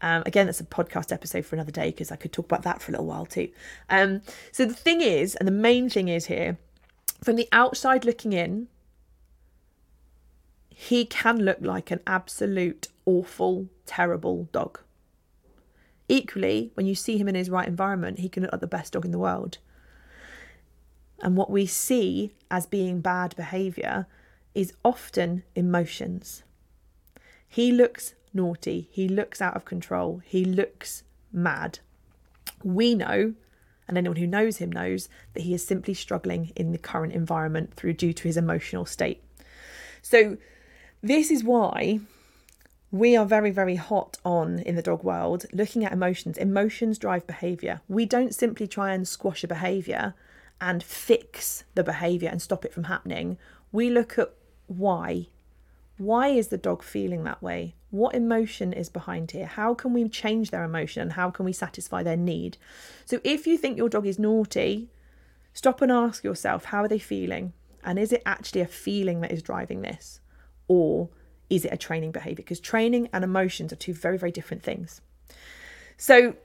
Um, 0.01 0.23
again, 0.25 0.45
that's 0.45 0.59
a 0.59 0.65
podcast 0.65 1.11
episode 1.11 1.45
for 1.45 1.55
another 1.55 1.71
day 1.71 1.87
because 1.87 2.11
I 2.11 2.15
could 2.15 2.33
talk 2.33 2.45
about 2.45 2.63
that 2.63 2.81
for 2.81 2.91
a 2.91 2.93
little 2.93 3.05
while 3.05 3.25
too. 3.25 3.49
Um, 3.89 4.21
so 4.51 4.65
the 4.65 4.73
thing 4.73 5.01
is, 5.01 5.35
and 5.35 5.47
the 5.47 5.53
main 5.53 5.89
thing 5.89 6.09
is 6.09 6.25
here, 6.25 6.57
from 7.23 7.37
the 7.37 7.47
outside 7.51 8.05
looking 8.05 8.33
in, 8.33 8.67
he 10.69 11.05
can 11.05 11.39
look 11.39 11.59
like 11.61 11.89
an 11.89 12.01
absolute 12.05 12.89
awful, 13.05 13.69
terrible 13.85 14.49
dog. 14.51 14.79
Equally, 16.09 16.71
when 16.75 16.85
you 16.85 16.93
see 16.93 17.17
him 17.17 17.27
in 17.27 17.35
his 17.35 17.49
right 17.49 17.67
environment, 17.67 18.19
he 18.19 18.29
can 18.29 18.43
look 18.43 18.51
like 18.51 18.61
the 18.61 18.67
best 18.67 18.93
dog 18.93 19.05
in 19.05 19.11
the 19.11 19.17
world. 19.17 19.57
And 21.21 21.37
what 21.37 21.49
we 21.49 21.65
see 21.65 22.33
as 22.51 22.65
being 22.65 22.99
bad 22.99 23.35
behaviour 23.35 24.05
is 24.53 24.73
often 24.83 25.43
emotions. 25.55 26.43
He 27.47 27.71
looks 27.71 28.13
naughty, 28.35 28.87
he 28.91 29.07
looks 29.07 29.41
out 29.41 29.55
of 29.55 29.65
control, 29.65 30.21
he 30.25 30.45
looks 30.45 31.03
mad. 31.31 31.79
We 32.63 32.93
know 32.93 33.33
and 33.87 33.97
anyone 33.97 34.17
who 34.17 34.27
knows 34.27 34.57
him 34.57 34.71
knows 34.71 35.09
that 35.33 35.43
he 35.43 35.53
is 35.53 35.65
simply 35.65 35.93
struggling 35.93 36.51
in 36.55 36.71
the 36.71 36.77
current 36.77 37.13
environment 37.13 37.73
through 37.73 37.93
due 37.93 38.13
to 38.13 38.23
his 38.23 38.37
emotional 38.37 38.85
state. 38.85 39.23
So 40.01 40.37
this 41.01 41.29
is 41.31 41.43
why 41.43 41.99
we 42.91 43.15
are 43.15 43.25
very 43.25 43.51
very 43.51 43.75
hot 43.75 44.17
on 44.23 44.59
in 44.59 44.75
the 44.75 44.81
dog 44.81 45.03
world 45.03 45.45
looking 45.51 45.85
at 45.85 45.91
emotions. 45.91 46.37
Emotions 46.37 46.97
drive 46.97 47.27
behavior. 47.27 47.81
We 47.87 48.05
don't 48.05 48.33
simply 48.33 48.67
try 48.67 48.93
and 48.93 49.07
squash 49.07 49.43
a 49.43 49.47
behavior 49.47 50.13
and 50.61 50.81
fix 50.81 51.63
the 51.75 51.83
behavior 51.83 52.29
and 52.29 52.41
stop 52.41 52.65
it 52.65 52.73
from 52.73 52.85
happening. 52.85 53.37
We 53.71 53.89
look 53.89 54.17
at 54.17 54.31
why. 54.67 55.27
Why 55.97 56.29
is 56.29 56.47
the 56.47 56.57
dog 56.57 56.81
feeling 56.81 57.23
that 57.23 57.41
way? 57.41 57.75
What 57.95 58.15
emotion 58.15 58.73
is 58.73 58.89
behind 58.89 59.31
here? 59.31 59.45
How 59.45 59.73
can 59.73 59.93
we 59.93 60.07
change 60.09 60.51
their 60.51 60.63
emotion 60.63 61.01
and 61.01 61.13
how 61.13 61.31
can 61.31 61.45
we 61.45 61.53
satisfy 61.53 62.03
their 62.03 62.17
need? 62.17 62.57
So 63.05 63.19
if 63.23 63.47
you 63.47 63.57
think 63.57 63.77
your 63.77 63.89
dog 63.89 64.05
is 64.05 64.19
naughty, 64.19 64.89
stop 65.53 65.81
and 65.81 65.91
ask 65.91 66.23
yourself, 66.23 66.65
how 66.65 66.83
are 66.83 66.87
they 66.87 66.99
feeling? 66.99 67.53
And 67.83 67.97
is 67.97 68.11
it 68.11 68.23
actually 68.25 68.61
a 68.61 68.67
feeling 68.67 69.21
that 69.21 69.31
is 69.31 69.41
driving 69.41 69.81
this? 69.81 70.19
Or 70.67 71.09
is 71.49 71.65
it 71.65 71.73
a 71.73 71.77
training 71.77 72.11
behavior? 72.11 72.35
Because 72.35 72.59
training 72.59 73.09
and 73.13 73.23
emotions 73.23 73.71
are 73.71 73.77
two 73.77 73.93
very, 73.93 74.17
very 74.17 74.31
different 74.31 74.63
things. 74.63 75.01
So 75.97 76.35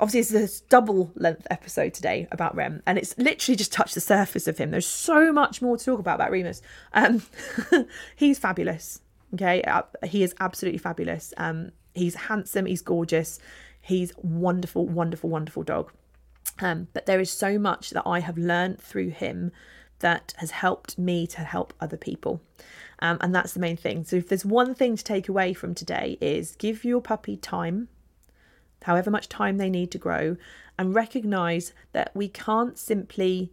obviously 0.00 0.40
it's 0.40 0.60
a 0.60 0.68
double 0.68 1.12
length 1.14 1.46
episode 1.50 1.94
today 1.94 2.28
about 2.30 2.54
Rem, 2.54 2.82
and 2.86 2.98
it's 2.98 3.16
literally 3.18 3.56
just 3.56 3.72
touched 3.72 3.94
the 3.94 4.00
surface 4.00 4.46
of 4.46 4.58
him. 4.58 4.70
There's 4.70 4.86
so 4.86 5.32
much 5.32 5.62
more 5.62 5.76
to 5.76 5.84
talk 5.84 6.00
about 6.00 6.16
about 6.16 6.30
Remus. 6.30 6.62
Um, 6.92 7.22
he's 8.16 8.38
fabulous. 8.38 9.00
Okay, 9.34 9.62
he 10.04 10.22
is 10.22 10.34
absolutely 10.40 10.78
fabulous. 10.78 11.34
Um, 11.36 11.72
he's 11.94 12.14
handsome, 12.14 12.66
he's 12.66 12.80
gorgeous, 12.80 13.38
he's 13.80 14.12
wonderful, 14.16 14.86
wonderful, 14.86 15.28
wonderful 15.28 15.62
dog. 15.62 15.92
Um, 16.60 16.88
but 16.92 17.06
there 17.06 17.20
is 17.20 17.30
so 17.30 17.58
much 17.58 17.90
that 17.90 18.04
I 18.06 18.20
have 18.20 18.38
learned 18.38 18.80
through 18.80 19.10
him 19.10 19.52
that 20.00 20.34
has 20.38 20.50
helped 20.52 20.98
me 20.98 21.26
to 21.26 21.40
help 21.40 21.74
other 21.80 21.96
people. 21.96 22.40
Um, 23.00 23.18
and 23.20 23.34
that's 23.34 23.52
the 23.52 23.60
main 23.60 23.76
thing. 23.76 24.04
So 24.04 24.16
if 24.16 24.28
there's 24.28 24.44
one 24.44 24.74
thing 24.74 24.96
to 24.96 25.04
take 25.04 25.28
away 25.28 25.52
from 25.52 25.74
today 25.74 26.18
is 26.20 26.56
give 26.56 26.84
your 26.84 27.00
puppy 27.00 27.36
time, 27.36 27.88
however 28.84 29.10
much 29.10 29.28
time 29.28 29.58
they 29.58 29.70
need 29.70 29.90
to 29.92 29.98
grow, 29.98 30.36
and 30.78 30.94
recognize 30.94 31.72
that 31.92 32.12
we 32.14 32.28
can't 32.28 32.78
simply 32.78 33.52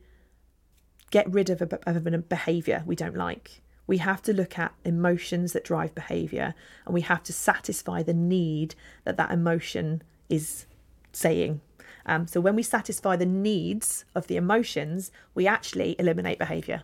get 1.12 1.32
rid 1.32 1.50
of 1.50 1.62
a, 1.62 1.80
of 1.88 2.06
a 2.06 2.18
behavior 2.18 2.84
we 2.86 2.96
don't 2.96 3.16
like. 3.16 3.62
We 3.88 3.98
have 3.98 4.21
to 4.24 4.34
look 4.34 4.58
at 4.58 4.74
emotions 4.84 5.54
that 5.54 5.63
drive 5.63 5.93
behavior 5.93 6.56
and 6.86 6.94
we 6.94 7.02
have 7.02 7.23
to 7.23 7.33
satisfy 7.33 8.04
the 8.04 8.13
need 8.13 8.75
that 9.04 9.17
that 9.17 9.31
emotion 9.31 10.02
is 10.29 10.65
saying. 11.12 11.62
Um, 12.06 12.27
so 12.27 12.40
when 12.40 12.56
we 12.56 12.63
satisfy 12.63 13.15
the 13.15 13.25
needs 13.25 14.06
of 14.13 14.27
the 14.27 14.38
emotions, 14.38 15.12
we 15.33 15.48
actually 15.48 15.96
eliminate 16.00 16.40
behavior. 16.40 16.83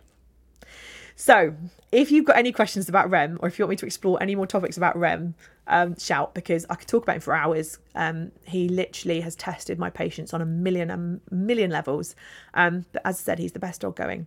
So, 1.14 1.54
if 1.90 2.10
you've 2.10 2.24
got 2.24 2.36
any 2.36 2.52
questions 2.52 2.88
about 2.88 3.10
Rem, 3.10 3.38
or 3.42 3.48
if 3.48 3.58
you 3.58 3.64
want 3.64 3.70
me 3.70 3.76
to 3.76 3.86
explore 3.86 4.22
any 4.22 4.34
more 4.34 4.46
topics 4.46 4.76
about 4.76 4.96
Rem, 4.96 5.34
um, 5.66 5.96
shout 5.98 6.34
because 6.34 6.66
I 6.70 6.74
could 6.74 6.88
talk 6.88 7.02
about 7.02 7.16
him 7.16 7.20
for 7.20 7.34
hours. 7.34 7.78
Um, 7.94 8.32
he 8.44 8.68
literally 8.68 9.20
has 9.20 9.36
tested 9.36 9.78
my 9.78 9.90
patience 9.90 10.32
on 10.34 10.40
a 10.40 10.46
million 10.46 10.90
a 10.90 11.34
million 11.34 11.70
levels. 11.70 12.16
Um, 12.54 12.86
but 12.92 13.02
as 13.04 13.20
I 13.20 13.22
said, 13.22 13.38
he's 13.38 13.52
the 13.52 13.58
best 13.58 13.82
dog 13.82 13.94
going. 13.94 14.26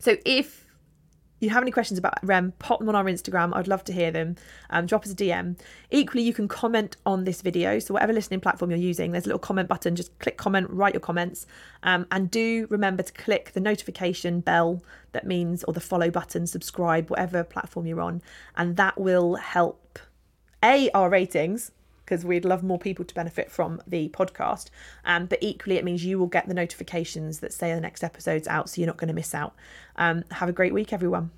So, 0.00 0.16
if 0.24 0.66
you 1.40 1.50
have 1.50 1.62
any 1.62 1.70
questions 1.70 1.98
about 1.98 2.14
Rem, 2.22 2.52
pop 2.58 2.78
them 2.78 2.88
on 2.88 2.94
our 2.94 3.04
Instagram. 3.04 3.54
I'd 3.54 3.66
love 3.66 3.82
to 3.84 3.92
hear 3.92 4.10
them. 4.10 4.36
Um, 4.68 4.86
drop 4.86 5.04
us 5.04 5.12
a 5.12 5.14
DM. 5.14 5.58
Equally, 5.90 6.22
you 6.22 6.34
can 6.34 6.48
comment 6.48 6.96
on 7.04 7.24
this 7.24 7.42
video. 7.42 7.78
So, 7.78 7.94
whatever 7.94 8.12
listening 8.12 8.40
platform 8.40 8.70
you're 8.70 8.78
using, 8.78 9.12
there's 9.12 9.24
a 9.24 9.28
little 9.28 9.38
comment 9.38 9.68
button. 9.68 9.96
Just 9.96 10.16
click 10.18 10.36
comment, 10.36 10.68
write 10.70 10.94
your 10.94 11.00
comments. 11.00 11.46
Um, 11.82 12.06
and 12.10 12.30
do 12.30 12.66
remember 12.70 13.02
to 13.02 13.12
click 13.12 13.52
the 13.52 13.60
notification 13.60 14.40
bell 14.40 14.82
that 15.12 15.26
means, 15.26 15.64
or 15.64 15.72
the 15.72 15.80
follow 15.80 16.10
button, 16.10 16.46
subscribe, 16.46 17.10
whatever 17.10 17.42
platform 17.42 17.86
you're 17.86 18.00
on. 18.00 18.22
And 18.56 18.76
that 18.76 19.00
will 19.00 19.36
help 19.36 19.98
A, 20.62 20.90
our 20.90 21.08
ratings, 21.08 21.72
because 22.10 22.24
we'd 22.24 22.44
love 22.44 22.64
more 22.64 22.78
people 22.78 23.04
to 23.04 23.14
benefit 23.14 23.52
from 23.52 23.80
the 23.86 24.08
podcast. 24.08 24.66
Um, 25.04 25.26
but 25.26 25.38
equally, 25.40 25.76
it 25.76 25.84
means 25.84 26.04
you 26.04 26.18
will 26.18 26.26
get 26.26 26.48
the 26.48 26.54
notifications 26.54 27.38
that 27.38 27.52
say 27.52 27.72
the 27.72 27.80
next 27.80 28.02
episode's 28.02 28.48
out, 28.48 28.68
so 28.68 28.80
you're 28.80 28.88
not 28.88 28.96
going 28.96 29.08
to 29.08 29.14
miss 29.14 29.32
out. 29.32 29.54
Um, 29.94 30.24
have 30.32 30.48
a 30.48 30.52
great 30.52 30.74
week, 30.74 30.92
everyone. 30.92 31.30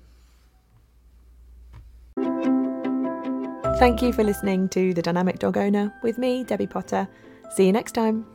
Thank 3.77 4.01
you 4.01 4.11
for 4.13 4.23
listening 4.23 4.67
to 4.69 4.95
The 4.95 5.01
Dynamic 5.03 5.37
Dog 5.37 5.57
Owner 5.57 5.93
with 6.01 6.17
me, 6.17 6.43
Debbie 6.43 6.67
Potter. 6.67 7.07
See 7.55 7.67
you 7.67 7.71
next 7.71 7.91
time. 7.91 8.25